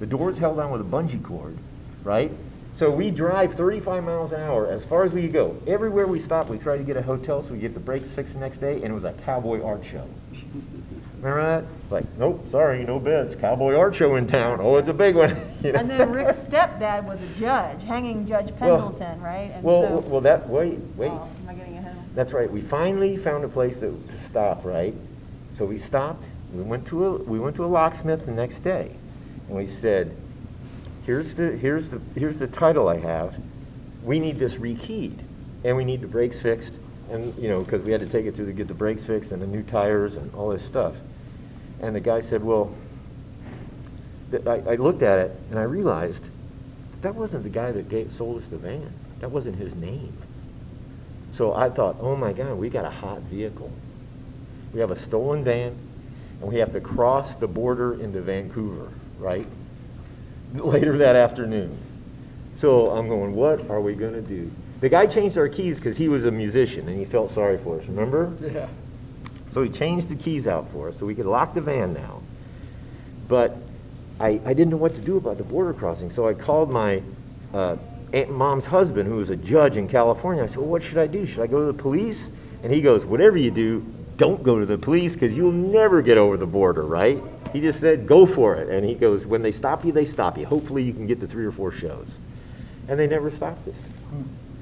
The 0.00 0.06
door's 0.06 0.36
held 0.38 0.58
on 0.58 0.70
with 0.70 0.82
a 0.82 0.84
bungee 0.84 1.22
cord, 1.22 1.56
right? 2.04 2.30
So 2.76 2.90
we 2.90 3.10
drive 3.10 3.54
35 3.54 4.04
miles 4.04 4.32
an 4.32 4.42
hour 4.42 4.70
as 4.70 4.84
far 4.84 5.04
as 5.04 5.12
we 5.12 5.22
could 5.22 5.32
go. 5.32 5.56
Everywhere 5.66 6.06
we 6.06 6.20
stop, 6.20 6.48
we 6.48 6.58
try 6.58 6.76
to 6.76 6.82
get 6.82 6.98
a 6.98 7.02
hotel 7.02 7.42
so 7.42 7.54
we 7.54 7.58
get 7.58 7.72
the 7.72 7.80
brakes 7.80 8.06
fixed 8.10 8.34
the 8.34 8.38
next 8.38 8.58
day, 8.58 8.74
and 8.74 8.84
it 8.84 8.92
was 8.92 9.04
a 9.04 9.14
cowboy 9.24 9.62
art 9.62 9.82
show. 9.82 10.06
Remember 11.22 11.42
that? 11.42 11.64
Like, 11.90 12.04
nope, 12.18 12.46
sorry, 12.50 12.84
no 12.84 13.00
beds. 13.00 13.34
Cowboy 13.34 13.74
art 13.74 13.94
show 13.94 14.16
in 14.16 14.26
town. 14.26 14.58
Oh, 14.60 14.76
it's 14.76 14.88
a 14.88 14.92
big 14.92 15.16
one. 15.16 15.30
you 15.62 15.72
know? 15.72 15.78
And 15.80 15.90
then 15.90 16.12
Rick's 16.12 16.38
stepdad 16.40 17.04
was 17.04 17.18
a 17.18 17.40
judge, 17.40 17.82
hanging 17.82 18.26
Judge 18.26 18.50
Well- 18.60 18.76
Pendleton, 18.76 19.22
right? 19.22 19.50
And 19.54 19.64
well, 19.64 20.02
so- 20.02 20.08
well, 20.08 20.20
that 20.20 20.46
wait, 20.46 20.78
wait. 20.96 21.10
Oh, 21.10 21.28
am 21.44 21.48
I 21.48 21.54
getting 21.54 21.78
ahead? 21.78 21.96
That's 22.14 22.34
right. 22.34 22.50
We 22.50 22.60
finally 22.60 23.16
found 23.16 23.42
a 23.44 23.48
place 23.48 23.76
to, 23.76 23.90
to 23.90 24.28
stop, 24.28 24.66
right? 24.66 24.94
So 25.56 25.64
we 25.64 25.78
stopped. 25.78 26.24
We 26.52 26.62
went 26.62 26.86
to 26.88 27.06
a 27.06 27.12
we 27.22 27.38
went 27.38 27.56
to 27.56 27.64
a 27.64 27.66
locksmith 27.66 28.26
the 28.26 28.32
next 28.32 28.60
day, 28.60 28.94
and 29.48 29.56
we 29.56 29.66
said, 29.66 30.14
"Here's 31.06 31.34
the 31.34 31.52
here's 31.52 31.88
the 31.88 32.00
here's 32.14 32.38
the 32.38 32.46
title 32.46 32.88
I 32.88 32.98
have. 32.98 33.40
We 34.02 34.18
need 34.20 34.38
this 34.38 34.56
rekeyed, 34.56 35.18
and 35.64 35.76
we 35.76 35.84
need 35.84 36.02
the 36.02 36.06
brakes 36.06 36.40
fixed, 36.40 36.72
and 37.10 37.34
you 37.38 37.48
know 37.48 37.62
because 37.62 37.82
we 37.82 37.92
had 37.92 38.00
to 38.00 38.08
take 38.08 38.26
it 38.26 38.36
through 38.36 38.46
to 38.46 38.52
get 38.52 38.68
the 38.68 38.74
brakes 38.74 39.04
fixed 39.04 39.30
and 39.30 39.40
the 39.40 39.46
new 39.46 39.62
tires 39.62 40.14
and 40.14 40.34
all 40.34 40.50
this 40.50 40.64
stuff." 40.64 40.94
And 41.80 41.96
the 41.96 42.00
guy 42.00 42.20
said, 42.20 42.44
"Well." 42.44 42.74
th- 44.30 44.46
I, 44.46 44.72
I 44.72 44.74
looked 44.76 45.02
at 45.02 45.18
it 45.18 45.40
and 45.50 45.58
I 45.58 45.62
realized 45.62 46.22
that 47.02 47.14
wasn't 47.14 47.44
the 47.44 47.50
guy 47.50 47.72
that 47.72 47.88
gave, 47.88 48.12
sold 48.12 48.42
us 48.42 48.48
the 48.50 48.56
van. 48.56 48.92
That 49.20 49.30
wasn't 49.30 49.56
his 49.56 49.74
name. 49.74 50.12
So 51.34 51.54
I 51.54 51.68
thought, 51.70 51.96
oh 52.00 52.16
my 52.16 52.32
God, 52.32 52.54
we 52.54 52.68
got 52.68 52.84
a 52.84 52.90
hot 52.90 53.20
vehicle. 53.22 53.70
We 54.72 54.80
have 54.80 54.90
a 54.90 54.98
stolen 54.98 55.44
van, 55.44 55.76
and 56.40 56.50
we 56.50 56.56
have 56.56 56.72
to 56.72 56.80
cross 56.80 57.34
the 57.34 57.46
border 57.46 57.94
into 58.00 58.20
Vancouver, 58.20 58.88
right? 59.18 59.46
Later 60.64 60.98
that 60.98 61.16
afternoon. 61.16 61.78
So 62.60 62.90
I'm 62.90 63.08
going, 63.08 63.34
what 63.34 63.68
are 63.70 63.80
we 63.80 63.94
going 63.94 64.14
to 64.14 64.22
do? 64.22 64.50
The 64.80 64.88
guy 64.88 65.06
changed 65.06 65.38
our 65.38 65.48
keys 65.48 65.76
because 65.76 65.96
he 65.96 66.08
was 66.08 66.24
a 66.24 66.30
musician 66.30 66.88
and 66.88 66.98
he 66.98 67.04
felt 67.04 67.34
sorry 67.34 67.58
for 67.58 67.80
us, 67.80 67.86
remember? 67.86 68.32
Yeah. 68.40 68.68
So 69.52 69.62
he 69.62 69.70
changed 69.70 70.08
the 70.08 70.16
keys 70.16 70.46
out 70.46 70.70
for 70.72 70.88
us 70.88 70.98
so 70.98 71.06
we 71.06 71.14
could 71.14 71.26
lock 71.26 71.54
the 71.54 71.60
van 71.60 71.94
now. 71.94 72.20
But 73.28 73.56
I, 74.20 74.40
I 74.44 74.54
didn't 74.54 74.70
know 74.70 74.76
what 74.76 74.94
to 74.94 75.00
do 75.00 75.16
about 75.16 75.38
the 75.38 75.44
border 75.44 75.72
crossing, 75.72 76.10
so 76.10 76.28
I 76.28 76.34
called 76.34 76.70
my 76.70 77.02
uh, 77.52 77.76
aunt 78.12 78.30
mom's 78.30 78.66
husband, 78.66 79.08
who 79.08 79.16
was 79.16 79.30
a 79.30 79.36
judge 79.36 79.76
in 79.76 79.88
California. 79.88 80.44
I 80.44 80.46
said, 80.46 80.58
well, 80.58 80.66
what 80.66 80.82
should 80.82 80.98
I 80.98 81.06
do? 81.06 81.26
Should 81.26 81.40
I 81.40 81.46
go 81.46 81.60
to 81.60 81.72
the 81.72 81.82
police? 81.82 82.30
And 82.62 82.72
he 82.72 82.80
goes, 82.80 83.04
whatever 83.04 83.36
you 83.36 83.50
do, 83.50 83.84
don't 84.16 84.42
go 84.42 84.58
to 84.58 84.66
the 84.66 84.78
police 84.78 85.12
because 85.12 85.36
you'll 85.36 85.52
never 85.52 86.00
get 86.02 86.16
over 86.16 86.36
the 86.36 86.46
border, 86.46 86.82
right? 86.82 87.22
He 87.56 87.62
just 87.62 87.80
said, 87.80 88.06
go 88.06 88.26
for 88.26 88.56
it. 88.56 88.68
And 88.68 88.84
he 88.84 88.94
goes, 88.94 89.24
when 89.24 89.40
they 89.40 89.50
stop 89.50 89.82
you, 89.82 89.90
they 89.90 90.04
stop 90.04 90.36
you. 90.36 90.44
Hopefully 90.44 90.82
you 90.82 90.92
can 90.92 91.06
get 91.06 91.20
to 91.20 91.26
three 91.26 91.46
or 91.46 91.50
four 91.50 91.72
shows. 91.72 92.06
And 92.86 93.00
they 93.00 93.06
never 93.06 93.30
stopped 93.30 93.66
us. 93.66 93.74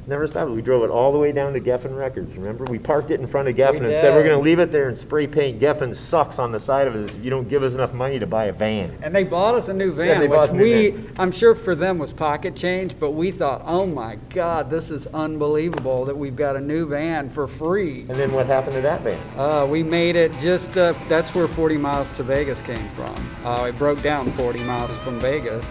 Never 0.06 0.26
stopped. 0.26 0.50
We 0.50 0.60
drove 0.60 0.84
it 0.84 0.90
all 0.90 1.12
the 1.12 1.18
way 1.18 1.32
down 1.32 1.54
to 1.54 1.60
Geffen 1.60 1.96
Records. 1.96 2.36
Remember, 2.36 2.64
we 2.64 2.78
parked 2.78 3.10
it 3.10 3.20
in 3.20 3.26
front 3.26 3.48
of 3.48 3.56
Geffen 3.56 3.80
We 3.80 3.86
and 3.86 3.94
said 3.94 4.14
we're 4.14 4.22
going 4.22 4.36
to 4.38 4.44
leave 4.44 4.58
it 4.58 4.70
there 4.70 4.88
and 4.88 4.98
spray 4.98 5.26
paint 5.26 5.60
Geffen 5.60 5.94
sucks 5.94 6.38
on 6.38 6.52
the 6.52 6.60
side 6.60 6.86
of 6.86 6.94
it 6.94 7.14
if 7.14 7.24
you 7.24 7.30
don't 7.30 7.48
give 7.48 7.62
us 7.62 7.72
enough 7.72 7.94
money 7.94 8.18
to 8.18 8.26
buy 8.26 8.46
a 8.46 8.52
van. 8.52 8.94
And 9.02 9.14
they 9.14 9.24
bought 9.24 9.54
us 9.54 9.68
a 9.68 9.72
new 9.72 9.90
Yeah, 9.90 10.18
van, 10.18 10.28
bought 10.28 10.52
which 10.52 10.60
we, 10.60 10.90
van. 10.90 11.12
I'm 11.18 11.32
sure 11.32 11.54
for 11.54 11.74
them 11.74 11.98
was 11.98 12.12
pocket 12.12 12.54
change, 12.54 12.98
but 13.00 13.12
we 13.12 13.30
thought, 13.30 13.62
oh 13.64 13.86
my 13.86 14.16
God, 14.28 14.68
this 14.68 14.90
is 14.90 15.06
unbelievable 15.06 16.04
that 16.04 16.16
we've 16.16 16.36
got 16.36 16.56
a 16.56 16.60
new 16.60 16.86
van 16.86 17.30
for 17.30 17.46
free. 17.46 18.00
And 18.08 18.18
then 18.18 18.32
what 18.32 18.46
happened 18.46 18.74
to 18.74 18.82
that 18.82 19.00
van? 19.00 19.38
Uh, 19.38 19.64
we 19.64 19.82
made 19.82 20.16
it 20.16 20.32
just, 20.38 20.76
uh, 20.76 20.92
that's 21.08 21.34
where 21.34 21.48
40 21.48 21.78
miles 21.78 22.14
to 22.16 22.22
Vegas 22.22 22.60
came 22.62 22.88
from. 22.90 23.14
Uh, 23.42 23.64
it 23.64 23.78
broke 23.78 24.02
down 24.02 24.30
40 24.32 24.62
miles 24.64 24.94
from 24.98 25.18
Vegas. 25.18 25.64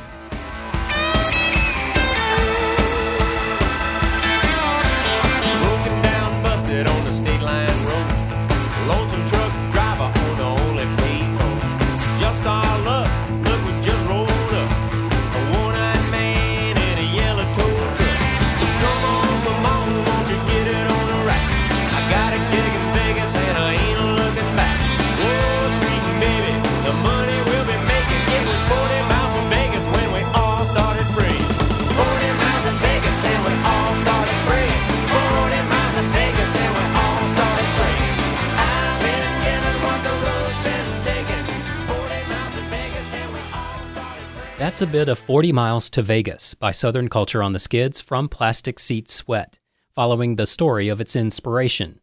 That's 44.74 44.82
a 44.82 44.88
bit 44.88 45.08
of 45.08 45.20
40 45.20 45.52
Miles 45.52 45.88
to 45.92 46.02
Vegas 46.02 46.56
by 46.56 46.72
Southern 46.72 47.08
Culture 47.08 47.44
on 47.44 47.52
the 47.52 47.60
Skids 47.60 48.02
from 48.02 48.28
Plastic 48.28 48.80
Seat 48.80 49.08
Sweat, 49.08 49.60
following 49.94 50.36
the 50.36 50.48
story 50.48 50.88
of 50.88 51.00
its 51.00 51.16
inspiration. 51.16 52.00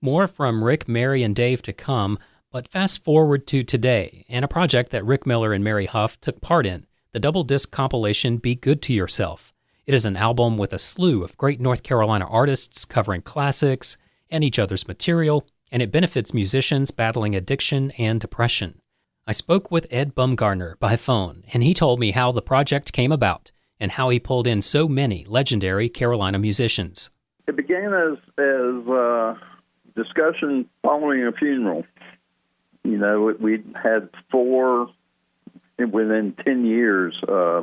More 0.00 0.26
from 0.26 0.64
Rick, 0.64 0.88
Mary, 0.88 1.22
and 1.22 1.36
Dave 1.36 1.60
to 1.60 1.74
come, 1.74 2.18
but 2.50 2.68
fast 2.68 3.04
forward 3.04 3.46
to 3.48 3.62
today 3.62 4.24
and 4.30 4.46
a 4.46 4.48
project 4.48 4.92
that 4.92 5.04
Rick 5.04 5.26
Miller 5.26 5.52
and 5.52 5.62
Mary 5.62 5.84
Huff 5.84 6.18
took 6.18 6.40
part 6.40 6.64
in 6.64 6.86
the 7.12 7.20
double 7.20 7.44
disc 7.44 7.70
compilation 7.70 8.38
Be 8.38 8.54
Good 8.54 8.80
to 8.84 8.94
Yourself. 8.94 9.52
It 9.84 9.92
is 9.92 10.06
an 10.06 10.16
album 10.16 10.56
with 10.56 10.72
a 10.72 10.78
slew 10.78 11.22
of 11.22 11.36
great 11.36 11.60
North 11.60 11.82
Carolina 11.82 12.26
artists 12.26 12.86
covering 12.86 13.20
classics 13.20 13.98
and 14.30 14.42
each 14.42 14.58
other's 14.58 14.88
material, 14.88 15.46
and 15.70 15.82
it 15.82 15.92
benefits 15.92 16.32
musicians 16.32 16.90
battling 16.90 17.36
addiction 17.36 17.90
and 17.98 18.18
depression. 18.18 18.80
I 19.28 19.32
spoke 19.32 19.72
with 19.72 19.88
Ed 19.90 20.14
Bumgardner 20.14 20.78
by 20.78 20.94
phone, 20.94 21.42
and 21.52 21.64
he 21.64 21.74
told 21.74 21.98
me 21.98 22.12
how 22.12 22.30
the 22.30 22.40
project 22.40 22.92
came 22.92 23.10
about 23.10 23.50
and 23.80 23.90
how 23.90 24.08
he 24.08 24.20
pulled 24.20 24.46
in 24.46 24.62
so 24.62 24.86
many 24.86 25.24
legendary 25.24 25.88
Carolina 25.88 26.38
musicians. 26.38 27.10
It 27.48 27.56
began 27.56 27.92
as 27.92 28.18
as 28.38 28.88
uh, 28.88 29.34
discussion 29.96 30.68
following 30.80 31.26
a 31.26 31.32
funeral. 31.32 31.84
You 32.84 32.98
know, 32.98 33.34
we 33.40 33.64
had 33.74 34.10
four 34.30 34.90
within 35.76 36.36
ten 36.44 36.64
years, 36.64 37.20
uh, 37.28 37.62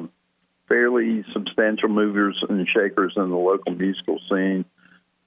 fairly 0.67 1.23
substantial 1.31 1.87
movers 1.87 2.43
and 2.49 2.67
shakers 2.67 3.13
in 3.15 3.29
the 3.29 3.37
local 3.37 3.71
musical 3.71 4.19
scene. 4.29 4.65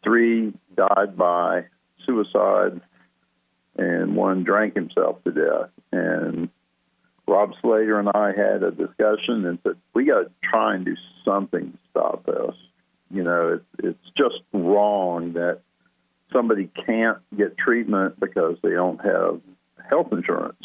Three 0.04 0.52
died 0.76 1.16
by 1.16 1.64
suicide 2.04 2.82
and 3.78 4.16
one 4.16 4.44
drank 4.44 4.74
himself 4.74 5.22
to 5.24 5.30
death. 5.32 5.70
And 5.92 6.48
Rob 7.28 7.52
Slater 7.60 7.98
and 7.98 8.08
I 8.14 8.28
had 8.28 8.62
a 8.62 8.70
discussion 8.70 9.46
and 9.46 9.58
said, 9.62 9.76
we 9.94 10.04
got 10.04 10.20
to 10.20 10.30
try 10.42 10.74
and 10.74 10.84
do 10.84 10.94
something 11.24 11.72
to 11.72 11.78
stop 11.90 12.24
this. 12.24 12.54
You 13.10 13.22
know, 13.22 13.54
it's, 13.54 13.84
it's 13.84 14.10
just 14.16 14.42
wrong 14.52 15.34
that 15.34 15.60
somebody 16.32 16.70
can't 16.86 17.18
get 17.36 17.56
treatment 17.58 18.18
because 18.18 18.56
they 18.62 18.70
don't 18.70 19.00
have 19.04 19.40
health 19.88 20.08
insurance. 20.12 20.62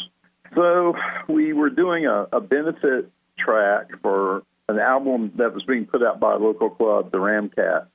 So 0.55 0.95
we 1.27 1.53
were 1.53 1.69
doing 1.69 2.05
a, 2.05 2.27
a 2.31 2.41
benefit 2.41 3.11
track 3.37 3.87
for 4.01 4.43
an 4.69 4.79
album 4.79 5.33
that 5.35 5.53
was 5.53 5.63
being 5.63 5.85
put 5.85 6.03
out 6.03 6.19
by 6.19 6.33
a 6.33 6.37
local 6.37 6.69
club, 6.69 7.11
the 7.11 7.17
Ramcat. 7.17 7.87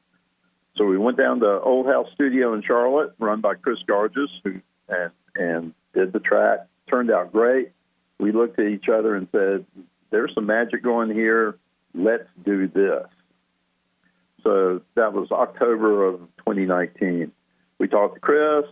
So 0.77 0.85
we 0.85 0.99
went 0.99 1.17
down 1.17 1.41
to 1.41 1.61
Old 1.61 1.87
House 1.87 2.09
Studio 2.15 2.55
in 2.55 2.63
Charlotte, 2.63 3.15
run 3.19 3.41
by 3.41 3.55
Chris 3.55 3.79
Garges, 3.87 4.31
who 4.45 4.61
and 4.89 5.11
and 5.35 5.75
did 5.95 6.13
the 6.13 6.21
track. 6.21 6.67
Turned 6.89 7.11
out 7.11 7.33
great. 7.33 7.73
We 8.19 8.33
looked 8.33 8.59
at 8.59 8.67
each 8.67 8.89
other 8.89 9.15
and 9.17 9.29
said, 9.33 9.67
"There's 10.11 10.35
some 10.35 10.47
magic 10.47 10.83
going 10.83 11.11
here. 11.11 11.59
Let's 11.95 12.29
do 12.45 12.69
this." 12.69 13.07
So 14.43 14.83
that 14.95 15.13
was 15.13 15.31
October 15.33 16.05
of 16.05 16.21
2019. 16.39 17.33
We 17.79 17.89
talked 17.89 18.15
to 18.15 18.21
Chris. 18.21 18.65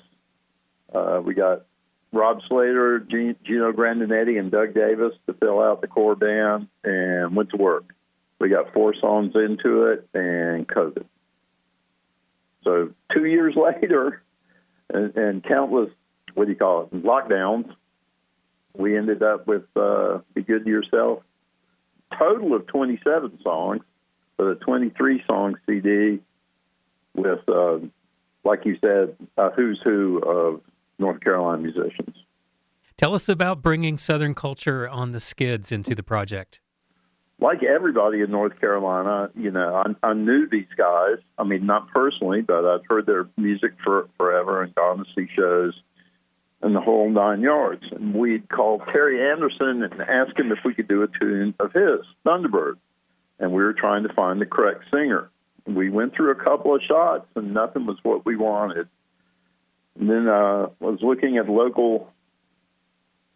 Uh, 0.94 1.20
we 1.24 1.34
got 1.34 1.64
Rob 2.12 2.40
Slater, 2.48 3.00
Gino 3.00 3.72
Grandinetti, 3.72 4.38
and 4.38 4.50
Doug 4.50 4.72
Davis 4.72 5.14
to 5.26 5.34
fill 5.34 5.60
out 5.60 5.80
the 5.80 5.88
core 5.88 6.14
band, 6.14 6.68
and 6.84 7.34
went 7.34 7.50
to 7.50 7.56
work. 7.56 7.92
We 8.38 8.48
got 8.48 8.72
four 8.72 8.94
songs 8.94 9.34
into 9.34 9.86
it, 9.86 10.08
and 10.14 10.66
COVID. 10.68 11.04
So 12.62 12.90
two 13.12 13.24
years 13.24 13.54
later, 13.82 14.22
and, 14.90 15.16
and 15.16 15.44
countless 15.44 15.90
what 16.34 16.44
do 16.44 16.50
you 16.50 16.56
call 16.56 16.82
it 16.82 17.02
lockdowns, 17.02 17.70
we 18.76 18.96
ended 18.96 19.22
up 19.22 19.46
with 19.46 19.64
uh, 19.76 20.18
"Be 20.34 20.42
Good 20.42 20.64
to 20.64 20.70
Yourself." 20.70 21.22
Total 22.18 22.54
of 22.54 22.66
27 22.66 23.40
songs, 23.42 23.82
but 24.36 24.46
a 24.46 24.54
23 24.56 25.22
song 25.26 25.56
CD 25.66 26.20
with, 27.14 27.40
uh, 27.48 27.78
like 28.44 28.64
you 28.64 28.76
said, 28.80 29.16
a 29.36 29.50
who's 29.50 29.80
who 29.82 30.18
of 30.18 30.60
North 30.98 31.20
Carolina 31.20 31.62
musicians. 31.62 32.16
Tell 32.96 33.14
us 33.14 33.28
about 33.28 33.62
bringing 33.62 33.98
Southern 33.98 34.34
culture 34.34 34.88
on 34.88 35.10
the 35.10 35.18
skids 35.18 35.72
into 35.72 35.94
the 35.94 36.04
project 36.04 36.60
like 37.40 37.62
everybody 37.62 38.20
in 38.20 38.30
North 38.30 38.58
Carolina, 38.60 39.30
you 39.34 39.50
know, 39.50 39.82
I, 40.02 40.08
I 40.08 40.12
knew 40.14 40.48
these 40.48 40.68
guys. 40.76 41.18
I 41.38 41.44
mean, 41.44 41.66
not 41.66 41.88
personally, 41.88 42.42
but 42.42 42.64
I've 42.64 42.86
heard 42.88 43.06
their 43.06 43.28
music 43.36 43.72
for 43.82 44.08
forever 44.16 44.62
and 44.62 44.74
gone 44.74 44.98
to 44.98 45.04
see 45.14 45.28
shows 45.36 45.74
and 46.64 46.74
the 46.74 46.80
whole 46.80 47.10
nine 47.10 47.42
yards. 47.42 47.84
And 47.92 48.14
we'd 48.14 48.48
call 48.48 48.78
Terry 48.90 49.30
Anderson 49.30 49.82
and 49.82 50.00
ask 50.00 50.36
him 50.36 50.50
if 50.50 50.60
we 50.64 50.72
could 50.72 50.88
do 50.88 51.02
a 51.02 51.08
tune 51.08 51.54
of 51.60 51.72
his, 51.74 52.00
Thunderbird. 52.26 52.76
And 53.38 53.52
we 53.52 53.62
were 53.62 53.74
trying 53.74 54.04
to 54.04 54.14
find 54.14 54.40
the 54.40 54.46
correct 54.46 54.84
singer. 54.90 55.30
We 55.66 55.90
went 55.90 56.14
through 56.14 56.30
a 56.30 56.42
couple 56.42 56.74
of 56.74 56.80
shots, 56.82 57.26
and 57.36 57.52
nothing 57.52 57.84
was 57.84 57.98
what 58.02 58.24
we 58.24 58.36
wanted. 58.36 58.88
And 59.98 60.08
then 60.08 60.26
uh, 60.26 60.68
I 60.80 60.84
was 60.84 61.00
looking 61.02 61.36
at 61.36 61.50
local, 61.50 62.10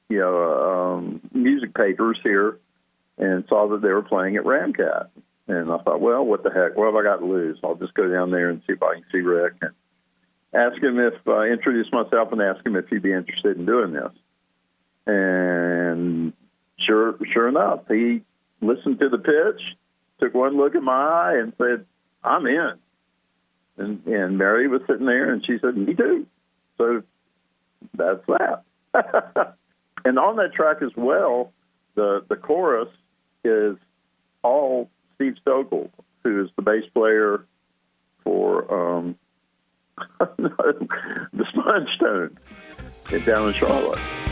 you 0.09 0.21
know, 0.21 0.97
um, 0.97 1.21
music 1.33 1.75
papers 1.75 2.19
here 2.23 2.59
and 3.19 3.45
saw 3.49 3.69
that 3.69 3.83
they 3.83 3.89
were 3.89 4.03
playing 4.03 4.37
at 4.37 4.45
Ramcat. 4.45 5.09
And 5.49 5.71
I 5.71 5.79
thought, 5.79 6.01
well, 6.01 6.25
what 6.25 6.45
the 6.45 6.51
heck? 6.51 6.79
What 6.79 6.87
have 6.87 6.95
I 6.95 7.03
got 7.03 7.19
to 7.19 7.27
lose? 7.27 7.59
I'll 7.63 7.75
just 7.75 7.95
go 7.95 8.11
down 8.11 8.31
there 8.31 8.49
and 8.49 8.63
see 8.67 8.73
if 8.73 8.83
I 8.83 8.95
can 8.95 9.05
see 9.13 9.19
Rick 9.19 9.55
and 9.61 9.73
ask 10.55 10.83
him 10.83 10.99
if 10.99 11.15
uh, 11.27 11.43
introduce 11.43 11.91
myself 11.93 12.33
and 12.33 12.41
ask 12.41 12.65
him 12.65 12.77
if 12.77 12.89
he'd 12.89 13.03
be 13.03 13.13
interested 13.13 13.57
in 13.57 13.67
doing 13.67 13.93
this. 13.93 14.13
And 15.07 16.33
sure, 16.79 17.19
sure 17.33 17.49
enough, 17.49 17.81
he 17.89 18.23
listened 18.61 18.99
to 19.01 19.09
the 19.09 19.19
pitch, 19.19 19.77
took 20.21 20.35
one 20.35 20.57
look 20.57 20.75
at 20.75 20.83
my 20.83 20.93
eye, 20.93 21.39
and 21.39 21.53
said, 21.59 21.87
"I'm 22.23 22.47
in." 22.47 22.73
And 23.77 24.07
and 24.07 24.39
Mary 24.39 24.69
was 24.69 24.83
sitting 24.87 25.07
there, 25.07 25.33
and 25.33 25.45
she 25.45 25.59
said, 25.61 25.77
"Me 25.77 25.95
too." 25.95 26.27
So 26.77 27.03
that's 27.95 28.25
that. 28.27 28.65
and 30.05 30.19
on 30.19 30.37
that 30.37 30.53
track 30.53 30.79
as 30.83 30.95
well, 30.97 31.53
the 31.95 32.25
the 32.29 32.37
chorus 32.37 32.89
is 33.45 33.77
all 34.43 34.91
Steve 35.15 35.35
Stoeckel, 35.45 35.91
who 36.23 36.45
is 36.45 36.51
the 36.57 36.63
bass 36.63 36.85
player 36.93 37.45
for 38.25 38.73
um, 38.73 39.17
the 40.39 41.45
Spongetones 41.55 42.37
down 43.25 43.49
in 43.49 43.55
Charlotte. 43.55 44.28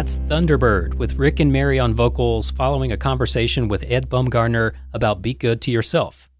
That's 0.00 0.16
Thunderbird 0.16 0.94
with 0.94 1.16
Rick 1.16 1.40
and 1.40 1.52
Mary 1.52 1.78
on 1.78 1.92
vocals 1.92 2.50
following 2.50 2.90
a 2.90 2.96
conversation 2.96 3.68
with 3.68 3.84
Ed 3.86 4.08
Bumgardner 4.08 4.72
about 4.94 5.20
Be 5.20 5.34
Good 5.34 5.60
to 5.60 5.70
Yourself. 5.70 6.30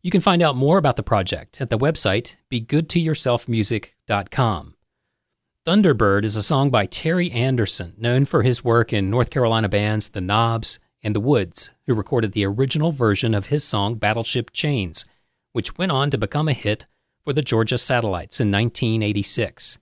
You 0.00 0.10
can 0.10 0.22
find 0.22 0.40
out 0.40 0.56
more 0.56 0.78
about 0.78 0.96
the 0.96 1.02
project 1.02 1.60
at 1.60 1.68
the 1.68 1.76
website 1.76 2.38
begoodtoyourselfmusic.com. 2.50 4.74
Thunderbird 5.66 6.24
is 6.24 6.34
a 6.34 6.42
song 6.42 6.70
by 6.70 6.86
Terry 6.86 7.30
Anderson, 7.30 7.92
known 7.98 8.24
for 8.24 8.42
his 8.42 8.64
work 8.64 8.90
in 8.90 9.10
North 9.10 9.28
Carolina 9.28 9.68
bands 9.68 10.08
The 10.08 10.22
Knobs 10.22 10.80
and 11.02 11.14
The 11.14 11.20
Woods, 11.20 11.72
who 11.86 11.94
recorded 11.94 12.32
the 12.32 12.46
original 12.46 12.90
version 12.90 13.34
of 13.34 13.48
his 13.48 13.62
song 13.62 13.96
Battleship 13.96 14.50
Chains, 14.50 15.04
which 15.52 15.76
went 15.76 15.92
on 15.92 16.08
to 16.08 16.16
become 16.16 16.48
a 16.48 16.54
hit 16.54 16.86
for 17.22 17.34
the 17.34 17.42
Georgia 17.42 17.76
Satellites 17.76 18.40
in 18.40 18.50
1986. 18.50 19.78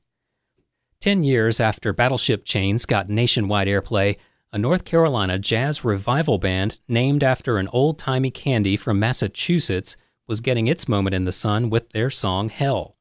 Ten 1.00 1.22
years 1.22 1.60
after 1.60 1.92
Battleship 1.92 2.44
Chains 2.44 2.84
got 2.84 3.08
nationwide 3.08 3.68
airplay, 3.68 4.18
a 4.52 4.58
North 4.58 4.84
Carolina 4.84 5.38
jazz 5.38 5.84
revival 5.84 6.38
band 6.38 6.78
named 6.88 7.22
after 7.22 7.58
an 7.58 7.68
old 7.68 8.00
timey 8.00 8.32
candy 8.32 8.76
from 8.76 8.98
Massachusetts 8.98 9.96
was 10.26 10.40
getting 10.40 10.66
its 10.66 10.88
moment 10.88 11.14
in 11.14 11.24
the 11.24 11.30
sun 11.30 11.70
with 11.70 11.90
their 11.90 12.10
song 12.10 12.48
Hell. 12.48 12.96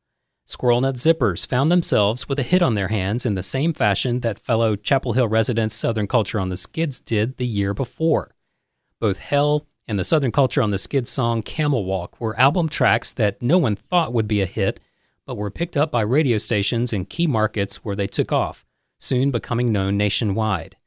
Squirrel 0.46 0.82
Nut 0.82 0.94
Zippers 0.94 1.48
found 1.48 1.72
themselves 1.72 2.30
with 2.30 2.38
a 2.38 2.44
hit 2.44 2.62
on 2.62 2.76
their 2.76 2.90
hands 2.90 3.26
in 3.26 3.34
the 3.34 3.42
same 3.42 3.74
fashion 3.74 4.20
that 4.20 4.38
fellow 4.38 4.76
Chapel 4.76 5.14
Hill 5.14 5.28
residents 5.28 5.74
Southern 5.74 6.06
Culture 6.06 6.40
on 6.40 6.50
the 6.50 6.56
Skids 6.56 7.00
did 7.00 7.38
the 7.38 7.48
year 7.48 7.74
before. 7.74 8.36
Both 9.02 9.18
Hell 9.18 9.66
and 9.88 9.98
the 9.98 10.04
Southern 10.04 10.32
Culture 10.32 10.62
on 10.62 10.70
the 10.70 10.78
Skids 10.78 11.10
song 11.10 11.42
Camel 11.42 11.84
Walk 11.84 12.22
were 12.22 12.40
album 12.40 12.70
tracks 12.70 13.12
that 13.14 13.42
no 13.42 13.58
one 13.58 13.76
thought 13.76 14.14
would 14.14 14.28
be 14.28 14.42
a 14.42 14.46
hit, 14.46 14.80
but 15.28 15.38
were 15.38 15.52
picked 15.52 15.78
up 15.78 15.92
by 15.92 16.02
radio 16.02 16.38
stations 16.38 16.94
in 16.94 17.06
key 17.06 17.28
markets 17.28 17.84
where 17.84 17.96
they 17.96 18.08
took 18.08 18.32
off, 18.32 18.66
soon 18.98 19.30
becoming 19.30 19.72
known 19.72 19.98
nationwide. 19.98 20.78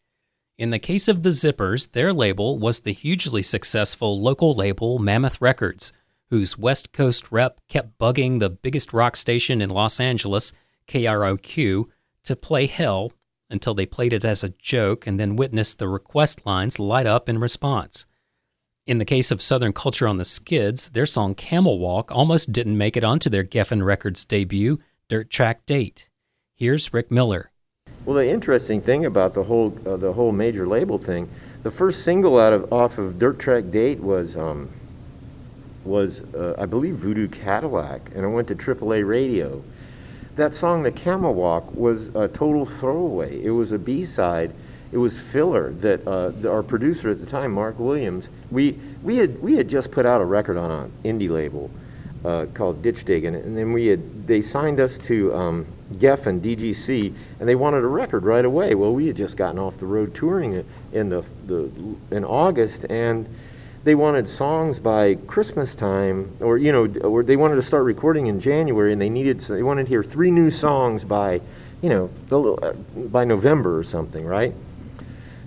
In 0.59 0.71
the 0.71 0.79
case 0.79 1.07
of 1.09 1.23
the 1.23 1.29
Zippers, 1.29 1.93
their 1.93 2.13
label 2.13 2.59
was 2.59 2.81
the 2.81 2.93
hugely 2.93 3.43
successful 3.43 4.21
local 4.21 4.55
label 4.55 4.99
Mammoth 4.99 5.41
Records, 5.41 5.93
whose 6.31 6.59
West 6.59 6.93
Coast 6.93 7.31
rep 7.31 7.61
kept 7.69 7.99
bugging 7.99 8.41
the 8.41 8.51
biggest 8.51 8.93
rock 8.93 9.15
station 9.17 9.61
in 9.61 9.71
Los 9.71 10.01
Angeles, 10.01 10.53
KROQ, 10.89 11.87
to 12.25 12.37
play 12.37 12.67
Hell 12.67 13.13
until 13.51 13.75
they 13.75 13.87
played 13.87 14.13
it 14.13 14.25
as 14.25 14.43
a 14.43 14.51
joke 14.51 15.07
and 15.07 15.21
then 15.21 15.37
witnessed 15.37 15.79
the 15.79 15.89
request 15.89 16.47
lines 16.47 16.79
light 16.79 17.07
up 17.07 17.29
in 17.29 17.39
response. 17.39 18.07
In 18.87 18.97
the 18.97 19.05
case 19.05 19.31
of 19.31 19.43
Southern 19.43 19.75
Culture 19.75 20.09
on 20.09 20.17
the 20.17 20.25
Skids, 20.25 20.89
their 20.89 21.05
song 21.05 21.35
Camel 21.35 21.79
Walk 21.79 22.11
almost 22.11 22.51
didn't 22.51 22.79
make 22.79 22.97
it 22.97 23.05
onto 23.05 23.29
their 23.29 23.45
Geffen 23.45 23.85
Records 23.85 24.25
debut, 24.25 24.79
Dirt 25.09 25.29
Track 25.29 25.67
Date. 25.67 26.09
Here's 26.57 26.93
Rick 26.93 27.11
Miller. 27.11 27.51
Well, 28.07 28.17
the 28.17 28.29
interesting 28.29 28.81
thing 28.81 29.05
about 29.05 29.35
the 29.35 29.45
whole 29.45 29.77
uh, 29.87 29.97
the 29.97 30.15
whole 30.15 30.33
major 30.33 30.67
label 30.67 30.97
thing, 30.97 31.29
the 31.63 31.71
first 31.71 32.05
single 32.05 32.39
out 32.39 32.55
of 32.55 32.73
off 32.73 32.97
of 32.97 33.19
Dirt 33.19 33.39
Track 33.39 33.71
Date 33.71 34.01
was 34.01 34.35
um, 34.35 34.71
was 35.85 36.21
uh, 36.35 36.55
I 36.57 36.65
believe 36.65 36.97
Voodoo 36.97 37.29
Cadillac, 37.29 38.11
and 38.15 38.25
it 38.25 38.29
went 38.29 38.49
to 38.49 38.55
AAA 38.55 39.07
radio. 39.07 39.63
That 40.37 40.55
song, 40.55 40.85
The 40.85 40.93
Camel 40.93 41.35
Walk, 41.35 41.75
was 41.75 42.07
a 42.15 42.29
total 42.29 42.65
throwaway. 42.65 43.45
It 43.45 43.51
was 43.51 43.73
a 43.73 43.79
B-side. 43.79 44.55
It 44.93 44.99
was 44.99 45.19
filler 45.19 45.73
that 45.81 46.07
uh, 46.07 46.33
our 46.49 46.63
producer 46.63 47.11
at 47.11 47.21
the 47.21 47.27
time, 47.27 47.53
Mark 47.53 47.79
Williams, 47.79 48.29
we 48.51 48.79
we 49.03 49.17
had 49.17 49.41
we 49.41 49.57
had 49.57 49.69
just 49.69 49.91
put 49.91 50.05
out 50.05 50.21
a 50.21 50.25
record 50.25 50.57
on 50.57 50.71
an 50.71 50.93
indie 51.05 51.31
label 51.31 51.71
uh, 52.25 52.47
called 52.55 52.83
Ditch 52.83 53.05
Digging, 53.05 53.35
and 53.35 53.57
then 53.57 53.73
we 53.73 53.87
had 53.87 54.27
they 54.27 54.43
signed 54.43 54.81
us 54.81 54.99
to 54.99 55.33
um, 55.35 55.67
Geffen 55.95 56.41
DGC, 56.41 57.15
and 57.39 57.49
they 57.49 57.55
wanted 57.55 57.85
a 57.85 57.87
record 57.87 58.25
right 58.25 58.45
away. 58.45 58.75
Well, 58.75 58.93
we 58.93 59.07
had 59.07 59.17
just 59.17 59.37
gotten 59.37 59.59
off 59.59 59.79
the 59.79 59.87
road 59.87 60.15
touring 60.15 60.65
in 60.93 61.09
the, 61.09 61.25
the 61.47 61.71
in 62.11 62.25
August, 62.25 62.85
and 62.91 63.29
they 63.85 63.95
wanted 63.95 64.29
songs 64.29 64.79
by 64.79 65.15
Christmas 65.15 65.75
time, 65.75 66.37
or 66.41 66.59
you 66.59 66.73
know, 66.73 66.87
or 67.03 67.23
they 67.23 67.37
wanted 67.37 67.57
to 67.57 67.63
start 67.63 67.85
recording 67.85 68.27
in 68.27 68.41
January, 68.41 68.93
and 68.93 69.01
they 69.01 69.09
needed 69.09 69.41
they 69.41 69.63
wanted 69.63 69.85
to 69.85 69.89
hear 69.89 70.03
three 70.03 70.31
new 70.31 70.51
songs 70.51 71.05
by, 71.05 71.41
you 71.81 71.89
know, 71.89 72.11
uh, 72.63 72.73
by 73.09 73.25
November 73.25 73.79
or 73.79 73.85
something, 73.85 74.27
right? 74.27 74.53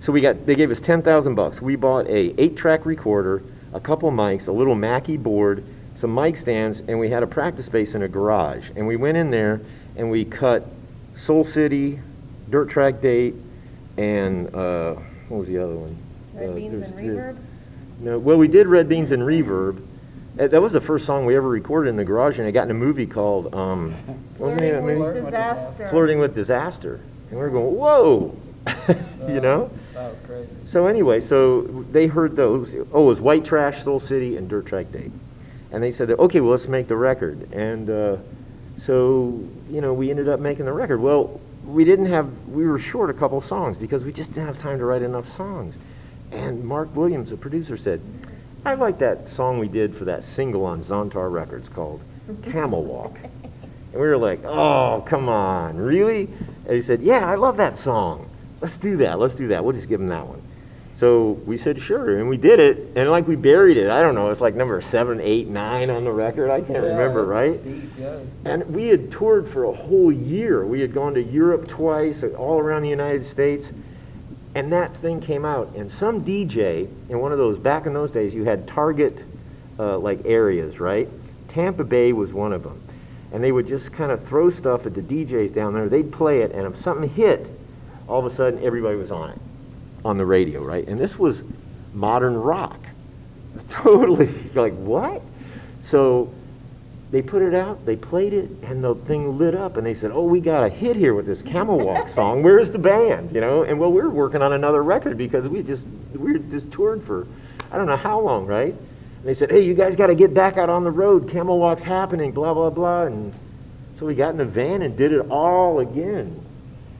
So 0.03 0.11
we 0.11 0.19
got 0.19 0.45
they 0.45 0.55
gave 0.55 0.69
us 0.69 0.81
ten 0.81 1.01
thousand 1.01 1.35
bucks. 1.35 1.61
We 1.61 1.77
bought 1.77 2.07
a 2.07 2.35
eight-track 2.37 2.85
recorder, 2.85 3.41
a 3.71 3.79
couple 3.79 4.11
mics, 4.11 4.49
a 4.49 4.51
little 4.51 4.75
Mackie 4.75 5.15
board, 5.15 5.63
some 5.95 6.13
mic 6.13 6.35
stands, 6.35 6.81
and 6.89 6.99
we 6.99 7.09
had 7.09 7.23
a 7.23 7.27
practice 7.27 7.67
space 7.67 7.95
in 7.95 8.03
a 8.03 8.07
garage. 8.09 8.69
And 8.75 8.85
we 8.85 8.97
went 8.97 9.15
in 9.15 9.31
there 9.31 9.61
and 9.95 10.11
we 10.11 10.25
cut 10.25 10.67
Soul 11.15 11.45
City, 11.45 12.01
Dirt 12.49 12.69
Track 12.69 12.99
Date, 12.99 13.33
and 13.95 14.53
uh, 14.53 14.95
what 15.29 15.37
was 15.37 15.47
the 15.47 15.57
other 15.57 15.73
one? 15.73 15.97
Red 16.33 16.49
uh, 16.49 16.53
Beans 16.53 16.85
and 16.85 16.95
Reverb? 16.95 17.37
No, 17.99 18.19
well, 18.19 18.35
we 18.35 18.49
did 18.49 18.67
Red 18.67 18.89
Beans 18.89 19.11
and 19.11 19.23
Reverb. 19.23 19.85
That 20.35 20.61
was 20.61 20.73
the 20.73 20.81
first 20.81 21.05
song 21.05 21.25
we 21.25 21.37
ever 21.37 21.47
recorded 21.47 21.91
in 21.91 21.95
the 21.95 22.03
garage, 22.03 22.39
and 22.39 22.47
it 22.47 22.51
got 22.51 22.63
in 22.63 22.71
a 22.71 22.73
movie 22.73 23.05
called 23.05 23.55
um, 23.55 23.93
what 24.37 24.49
was 24.49 24.55
the 24.59 24.61
name 24.61 24.75
of 24.75 24.83
Flirting 24.83 25.13
with 25.13 25.25
Disaster. 25.25 25.89
Flirting 25.89 26.19
with 26.19 26.35
Disaster. 26.35 26.99
And 27.29 27.39
we 27.39 27.45
were 27.45 27.49
going, 27.49 27.75
whoa, 27.75 28.37
you 29.29 29.39
know. 29.39 29.71
That 29.93 30.11
was. 30.27 30.47
So 30.65 30.87
anyway, 30.87 31.21
so 31.21 31.61
they 31.91 32.07
heard 32.07 32.35
those. 32.35 32.73
Oh, 32.91 33.03
it 33.03 33.07
was 33.07 33.21
White 33.21 33.45
Trash, 33.45 33.83
Soul 33.83 33.99
City, 33.99 34.37
and 34.37 34.49
Dirt 34.49 34.65
Track 34.65 34.91
Day, 34.91 35.11
And 35.71 35.83
they 35.83 35.91
said, 35.91 36.09
okay, 36.11 36.39
well, 36.39 36.51
let's 36.51 36.67
make 36.67 36.87
the 36.87 36.95
record. 36.95 37.51
And 37.53 37.89
uh, 37.89 38.17
so, 38.77 39.39
you 39.69 39.81
know, 39.81 39.93
we 39.93 40.09
ended 40.09 40.29
up 40.29 40.39
making 40.39 40.65
the 40.65 40.73
record. 40.73 40.99
Well, 40.99 41.39
we 41.65 41.85
didn't 41.85 42.07
have, 42.07 42.27
we 42.49 42.65
were 42.65 42.79
short 42.79 43.09
a 43.09 43.13
couple 43.13 43.39
songs 43.39 43.77
because 43.77 44.03
we 44.03 44.11
just 44.11 44.33
didn't 44.33 44.47
have 44.47 44.59
time 44.59 44.79
to 44.79 44.85
write 44.85 45.01
enough 45.01 45.31
songs. 45.31 45.75
And 46.31 46.63
Mark 46.63 46.93
Williams, 46.95 47.29
the 47.29 47.37
producer, 47.37 47.77
said, 47.77 48.01
I 48.65 48.73
like 48.73 48.99
that 48.99 49.29
song 49.29 49.59
we 49.59 49.67
did 49.67 49.95
for 49.95 50.05
that 50.05 50.23
single 50.23 50.65
on 50.65 50.81
Zontar 50.81 51.31
Records 51.31 51.69
called 51.69 52.01
Camel 52.43 52.83
Walk. 52.83 53.17
And 53.21 54.01
we 54.01 54.07
were 54.07 54.17
like, 54.17 54.43
oh, 54.43 55.03
come 55.05 55.29
on, 55.29 55.77
really? 55.77 56.29
And 56.65 56.75
he 56.75 56.81
said, 56.81 57.01
yeah, 57.01 57.29
I 57.29 57.35
love 57.35 57.57
that 57.57 57.77
song. 57.77 58.29
Let's 58.63 58.77
do 58.77 58.95
that. 58.97 59.19
Let's 59.19 59.35
do 59.35 59.49
that. 59.49 59.65
We'll 59.65 59.73
just 59.73 59.89
give 59.89 59.99
him 59.99 60.07
that 60.07 60.25
one. 60.25 60.41
So 60.97 61.31
we 61.45 61.57
said, 61.57 61.81
sure. 61.81 62.19
And 62.19 62.29
we 62.29 62.37
did 62.37 62.61
it. 62.61 62.93
And 62.95 63.11
like 63.11 63.27
we 63.27 63.35
buried 63.35 63.75
it. 63.75 63.89
I 63.89 64.01
don't 64.01 64.15
know. 64.15 64.29
It's 64.31 64.39
like 64.39 64.55
number 64.55 64.81
seven, 64.81 65.19
eight, 65.19 65.49
nine 65.49 65.89
on 65.89 66.05
the 66.05 66.13
record. 66.13 66.49
I 66.49 66.61
can't 66.61 66.81
remember, 66.81 67.25
right? 67.25 67.59
And 68.45 68.65
we 68.73 68.87
had 68.87 69.11
toured 69.11 69.49
for 69.49 69.65
a 69.65 69.73
whole 69.73 70.13
year. 70.13 70.65
We 70.65 70.79
had 70.79 70.93
gone 70.93 71.13
to 71.15 71.21
Europe 71.21 71.67
twice, 71.67 72.23
all 72.23 72.57
around 72.57 72.83
the 72.83 72.89
United 72.89 73.25
States. 73.25 73.69
And 74.55 74.71
that 74.71 74.95
thing 74.95 75.19
came 75.19 75.43
out. 75.43 75.75
And 75.75 75.91
some 75.91 76.23
DJ 76.23 76.87
in 77.09 77.19
one 77.19 77.33
of 77.33 77.37
those, 77.37 77.59
back 77.59 77.85
in 77.85 77.93
those 77.93 78.11
days, 78.11 78.33
you 78.33 78.45
had 78.45 78.65
target 78.65 79.25
uh, 79.77 79.97
like 79.97 80.25
areas, 80.25 80.79
right? 80.79 81.09
Tampa 81.49 81.83
Bay 81.83 82.13
was 82.13 82.31
one 82.31 82.53
of 82.53 82.63
them. 82.63 82.81
And 83.33 83.43
they 83.43 83.51
would 83.51 83.67
just 83.67 83.91
kind 83.91 84.13
of 84.13 84.25
throw 84.25 84.49
stuff 84.49 84.85
at 84.85 84.93
the 84.93 85.01
DJs 85.01 85.53
down 85.53 85.73
there. 85.73 85.89
They'd 85.89 86.13
play 86.13 86.43
it. 86.43 86.53
And 86.53 86.65
if 86.65 86.79
something 86.79 87.09
hit, 87.09 87.49
all 88.13 88.23
of 88.23 88.31
a 88.31 88.35
sudden 88.35 88.63
everybody 88.63 88.95
was 88.95 89.09
on 89.09 89.31
it 89.31 89.39
on 90.05 90.17
the 90.17 90.25
radio, 90.25 90.63
right? 90.63 90.87
And 90.87 90.99
this 90.99 91.17
was 91.17 91.41
modern 91.95 92.35
rock. 92.35 92.79
Totally 93.69 94.31
like, 94.53 94.75
what? 94.75 95.23
So 95.81 96.31
they 97.09 97.23
put 97.23 97.41
it 97.41 97.55
out, 97.55 97.83
they 97.87 97.95
played 97.95 98.33
it, 98.33 98.51
and 98.61 98.83
the 98.83 98.93
thing 98.93 99.39
lit 99.39 99.55
up, 99.55 99.77
and 99.77 99.85
they 99.85 99.95
said, 99.95 100.11
"Oh, 100.11 100.25
we 100.25 100.41
got 100.41 100.63
a 100.63 100.69
hit 100.69 100.95
here 100.95 101.15
with 101.15 101.25
this 101.25 101.41
Camel 101.41 101.79
Walk 101.79 102.07
song. 102.19 102.43
Where's 102.43 102.69
the 102.69 102.77
band?" 102.77 103.33
You 103.33 103.41
know, 103.41 103.63
and 103.63 103.79
well, 103.79 103.91
we 103.91 104.01
were 104.01 104.11
working 104.11 104.43
on 104.43 104.53
another 104.53 104.83
record 104.83 105.17
because 105.17 105.47
we 105.47 105.63
just 105.63 105.87
we 106.13 106.33
were 106.33 106.39
just 106.39 106.71
toured 106.71 107.03
for 107.03 107.25
I 107.71 107.77
don't 107.77 107.87
know 107.87 107.97
how 107.97 108.19
long, 108.19 108.45
right? 108.45 108.73
And 108.75 109.23
they 109.23 109.33
said, 109.33 109.49
"Hey, 109.49 109.61
you 109.61 109.73
guys 109.73 109.95
got 109.95 110.07
to 110.07 110.15
get 110.15 110.35
back 110.35 110.57
out 110.57 110.69
on 110.69 110.83
the 110.83 110.91
road. 110.91 111.31
Camel 111.31 111.57
Walk's 111.57 111.83
happening." 111.83 112.31
Blah 112.31 112.53
blah 112.53 112.69
blah, 112.69 113.03
and 113.03 113.33
so 113.97 114.05
we 114.05 114.13
got 114.13 114.29
in 114.29 114.37
the 114.37 114.45
van 114.45 114.83
and 114.83 114.95
did 114.95 115.11
it 115.11 115.29
all 115.31 115.79
again. 115.79 116.43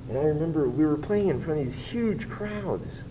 And 0.10 0.18
I 0.18 0.24
remember 0.24 0.68
we 0.68 0.86
were 0.86 0.98
playing 0.98 1.30
in 1.30 1.42
front 1.42 1.60
of 1.60 1.66
these 1.66 1.76
huge 1.76 2.30
crowds, 2.30 3.02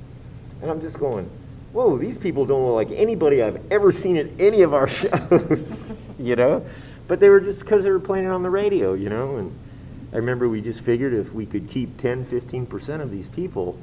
and 0.61 0.71
I'm 0.71 0.81
just 0.81 0.99
going, 0.99 1.31
"Whoa, 1.73 1.97
these 1.97 2.19
people 2.19 2.45
don't 2.45 2.65
look 2.67 2.75
like 2.75 2.99
anybody 2.99 3.43
I've 3.43 3.61
ever 3.73 3.93
seen 3.93 4.17
at 4.17 4.27
any 4.39 4.63
of 4.63 4.75
our 4.75 4.89
shows," 5.01 6.15
you 6.19 6.37
know. 6.37 6.65
But 7.09 7.21
they 7.21 7.29
were 7.29 7.41
just 7.41 7.61
because 7.61 7.83
they 7.83 7.91
were 7.91 8.01
playing 8.01 8.27
it 8.27 8.31
on 8.31 8.43
the 8.43 8.51
radio, 8.51 8.95
you 8.95 9.09
know. 9.09 9.37
And 9.37 9.59
I 10.13 10.17
remember 10.17 10.49
we 10.49 10.61
just 10.61 10.81
figured 10.81 11.15
if 11.15 11.33
we 11.33 11.47
could 11.47 11.71
keep 11.71 12.01
10, 12.01 12.27
15 12.27 12.67
percent 12.67 13.03
of 13.03 13.11
these 13.11 13.27
people, 13.29 13.79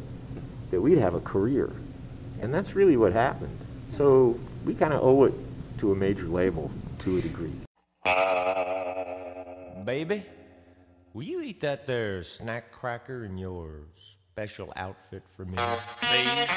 that 0.71 0.79
we'd 0.79 0.99
have 0.99 1.15
a 1.15 1.21
career, 1.21 1.71
and 2.41 2.53
that's 2.53 2.75
really 2.75 2.95
what 2.95 3.13
happened. 3.13 3.57
So 3.97 4.39
we 4.65 4.75
kind 4.75 4.93
of 4.93 5.03
owe 5.03 5.23
it 5.23 5.33
to 5.79 5.91
a 5.91 5.95
major 5.95 6.25
label 6.25 6.69
to 6.99 7.17
a 7.17 7.21
degree. 7.21 7.53
Baby, 9.83 10.23
will 11.13 11.23
you 11.23 11.41
eat 11.41 11.61
that 11.61 11.87
there 11.87 12.23
snack 12.23 12.71
cracker 12.71 13.25
in 13.25 13.37
your 13.37 13.81
special 14.31 14.71
outfit 14.75 15.23
for 15.35 15.45
me, 15.45 15.57
please? 16.01 16.49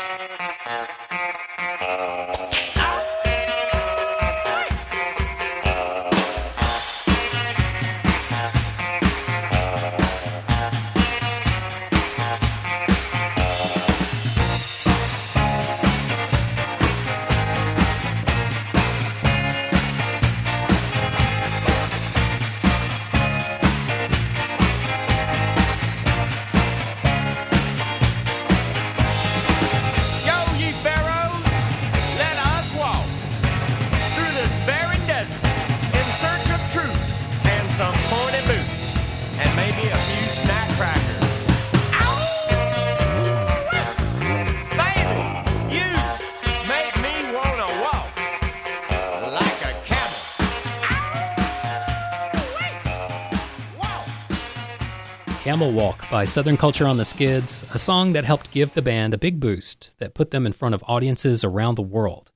Camel 55.62 55.80
Walk 55.80 56.10
by 56.10 56.24
Southern 56.24 56.56
Culture 56.56 56.88
on 56.88 56.96
the 56.96 57.04
Skids, 57.04 57.64
a 57.72 57.78
song 57.78 58.14
that 58.14 58.24
helped 58.24 58.50
give 58.50 58.74
the 58.74 58.82
band 58.82 59.14
a 59.14 59.18
big 59.18 59.38
boost 59.38 59.96
that 59.98 60.12
put 60.12 60.32
them 60.32 60.44
in 60.44 60.52
front 60.52 60.74
of 60.74 60.82
audiences 60.88 61.44
around 61.44 61.76
the 61.76 61.82
world. 61.82 62.32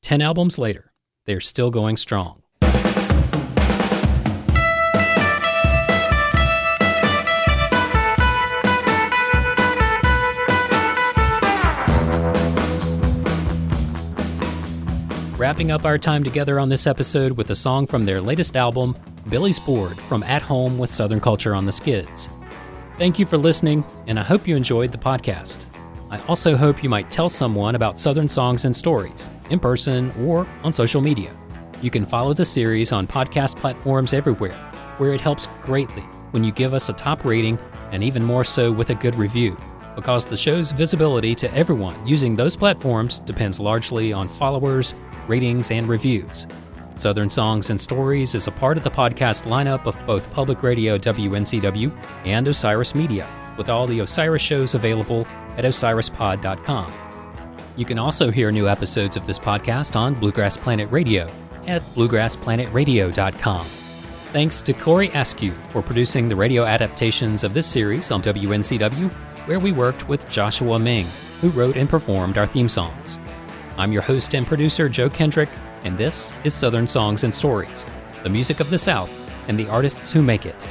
Ten 0.00 0.22
albums 0.22 0.60
later, 0.60 0.92
they're 1.26 1.40
still 1.40 1.72
going 1.72 1.96
strong. 1.96 2.44
Wrapping 15.36 15.72
up 15.72 15.84
our 15.84 15.98
time 15.98 16.22
together 16.22 16.60
on 16.60 16.68
this 16.68 16.86
episode 16.86 17.32
with 17.32 17.50
a 17.50 17.56
song 17.56 17.88
from 17.88 18.04
their 18.04 18.20
latest 18.20 18.56
album, 18.56 18.96
Billy's 19.28 19.58
Board 19.58 19.98
from 19.98 20.22
At 20.22 20.42
Home 20.42 20.78
with 20.78 20.92
Southern 20.92 21.18
Culture 21.18 21.56
on 21.56 21.66
the 21.66 21.72
Skids. 21.72 22.28
Thank 22.98 23.20
you 23.20 23.26
for 23.26 23.38
listening, 23.38 23.84
and 24.08 24.18
I 24.18 24.24
hope 24.24 24.48
you 24.48 24.56
enjoyed 24.56 24.90
the 24.90 24.98
podcast. 24.98 25.66
I 26.10 26.18
also 26.26 26.56
hope 26.56 26.82
you 26.82 26.88
might 26.88 27.08
tell 27.08 27.28
someone 27.28 27.76
about 27.76 27.96
Southern 27.96 28.28
songs 28.28 28.64
and 28.64 28.74
stories, 28.74 29.30
in 29.50 29.60
person 29.60 30.10
or 30.26 30.48
on 30.64 30.72
social 30.72 31.00
media. 31.00 31.30
You 31.80 31.90
can 31.90 32.04
follow 32.04 32.34
the 32.34 32.44
series 32.44 32.90
on 32.90 33.06
podcast 33.06 33.54
platforms 33.54 34.12
everywhere, 34.12 34.56
where 34.96 35.14
it 35.14 35.20
helps 35.20 35.46
greatly 35.62 36.02
when 36.32 36.42
you 36.42 36.50
give 36.50 36.74
us 36.74 36.88
a 36.88 36.92
top 36.92 37.24
rating 37.24 37.56
and 37.92 38.02
even 38.02 38.24
more 38.24 38.42
so 38.42 38.72
with 38.72 38.90
a 38.90 38.96
good 38.96 39.14
review, 39.14 39.56
because 39.94 40.26
the 40.26 40.36
show's 40.36 40.72
visibility 40.72 41.36
to 41.36 41.54
everyone 41.54 42.04
using 42.04 42.34
those 42.34 42.56
platforms 42.56 43.20
depends 43.20 43.60
largely 43.60 44.12
on 44.12 44.26
followers, 44.26 44.96
ratings, 45.28 45.70
and 45.70 45.86
reviews. 45.86 46.48
Southern 46.98 47.30
Songs 47.30 47.70
and 47.70 47.80
Stories 47.80 48.34
is 48.34 48.46
a 48.46 48.52
part 48.52 48.76
of 48.76 48.84
the 48.84 48.90
podcast 48.90 49.46
lineup 49.46 49.86
of 49.86 49.96
both 50.06 50.32
Public 50.32 50.62
Radio 50.62 50.98
WNCW 50.98 51.96
and 52.24 52.48
Osiris 52.48 52.94
Media, 52.94 53.26
with 53.56 53.68
all 53.68 53.86
the 53.86 54.00
Osiris 54.00 54.42
shows 54.42 54.74
available 54.74 55.26
at 55.56 55.64
osirispod.com. 55.64 56.92
You 57.76 57.84
can 57.84 57.98
also 57.98 58.30
hear 58.30 58.50
new 58.50 58.68
episodes 58.68 59.16
of 59.16 59.26
this 59.26 59.38
podcast 59.38 59.94
on 59.94 60.14
Bluegrass 60.14 60.56
Planet 60.56 60.90
Radio 60.90 61.30
at 61.66 61.82
bluegrassplanetradio.com. 61.94 63.66
Thanks 64.32 64.60
to 64.62 64.72
Corey 64.72 65.08
Askew 65.14 65.52
for 65.70 65.80
producing 65.80 66.28
the 66.28 66.36
radio 66.36 66.64
adaptations 66.64 67.44
of 67.44 67.54
this 67.54 67.66
series 67.66 68.10
on 68.10 68.20
WNCW, 68.20 69.10
where 69.46 69.60
we 69.60 69.72
worked 69.72 70.08
with 70.08 70.28
Joshua 70.28 70.78
Ming, 70.78 71.06
who 71.40 71.50
wrote 71.50 71.76
and 71.76 71.88
performed 71.88 72.36
our 72.36 72.46
theme 72.46 72.68
songs. 72.68 73.20
I'm 73.76 73.92
your 73.92 74.02
host 74.02 74.34
and 74.34 74.44
producer, 74.46 74.88
Joe 74.88 75.08
Kendrick, 75.08 75.48
and 75.84 75.96
this 75.96 76.32
is 76.44 76.54
Southern 76.54 76.88
Songs 76.88 77.24
and 77.24 77.34
Stories, 77.34 77.86
the 78.22 78.28
music 78.28 78.60
of 78.60 78.70
the 78.70 78.78
South 78.78 79.10
and 79.48 79.58
the 79.58 79.68
artists 79.68 80.12
who 80.12 80.22
make 80.22 80.46
it. 80.46 80.66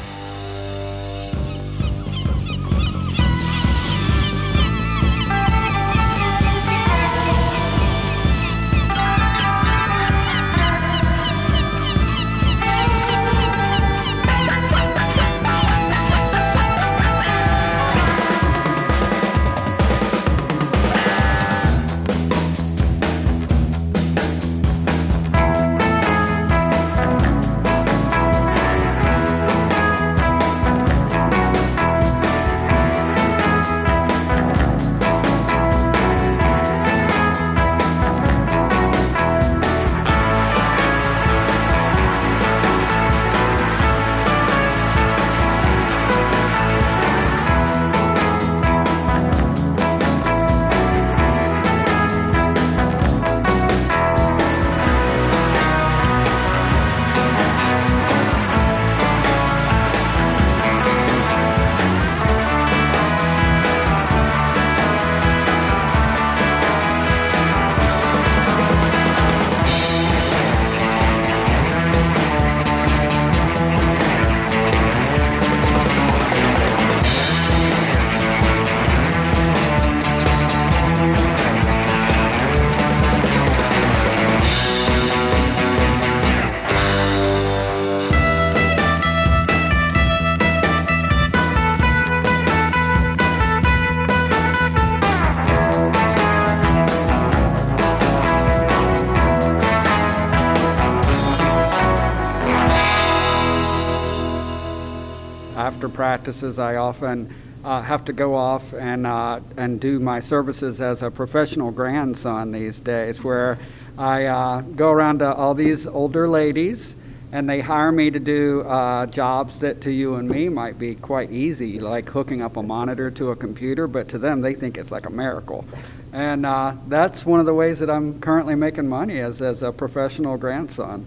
Practices, 106.07 106.57
I 106.57 106.77
often 106.77 107.35
uh, 107.65 107.81
have 107.81 108.05
to 108.05 108.13
go 108.13 108.33
off 108.33 108.71
and 108.71 109.05
uh, 109.05 109.41
and 109.57 109.77
do 109.77 109.99
my 109.99 110.21
services 110.21 110.79
as 110.79 111.01
a 111.01 111.11
professional 111.11 111.69
grandson 111.69 112.53
these 112.53 112.79
days, 112.79 113.21
where 113.25 113.59
I 113.97 114.23
uh, 114.23 114.61
go 114.61 114.89
around 114.89 115.19
to 115.19 115.33
all 115.33 115.53
these 115.53 115.85
older 115.85 116.29
ladies, 116.29 116.95
and 117.33 117.49
they 117.49 117.59
hire 117.59 117.91
me 117.91 118.09
to 118.09 118.21
do 118.21 118.61
uh, 118.61 119.07
jobs 119.07 119.59
that 119.59 119.81
to 119.81 119.91
you 119.91 120.15
and 120.15 120.29
me 120.29 120.47
might 120.47 120.79
be 120.79 120.95
quite 120.95 121.29
easy, 121.29 121.77
like 121.77 122.07
hooking 122.07 122.41
up 122.41 122.55
a 122.55 122.63
monitor 122.63 123.11
to 123.11 123.31
a 123.31 123.35
computer, 123.35 123.85
but 123.85 124.07
to 124.07 124.17
them 124.17 124.39
they 124.39 124.53
think 124.53 124.77
it's 124.77 124.93
like 124.93 125.05
a 125.05 125.11
miracle. 125.11 125.65
And 126.13 126.45
uh, 126.45 126.75
that's 126.87 127.25
one 127.25 127.41
of 127.41 127.45
the 127.45 127.53
ways 127.53 127.79
that 127.79 127.89
I'm 127.89 128.21
currently 128.21 128.55
making 128.55 128.87
money 128.87 129.19
as 129.19 129.41
as 129.41 129.61
a 129.61 129.73
professional 129.73 130.37
grandson 130.37 131.05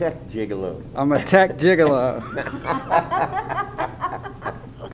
tech 0.00 0.16
gigolo. 0.30 0.82
I'm 0.94 1.12
a 1.12 1.22
tech 1.22 1.58
gigolo. 1.58 2.24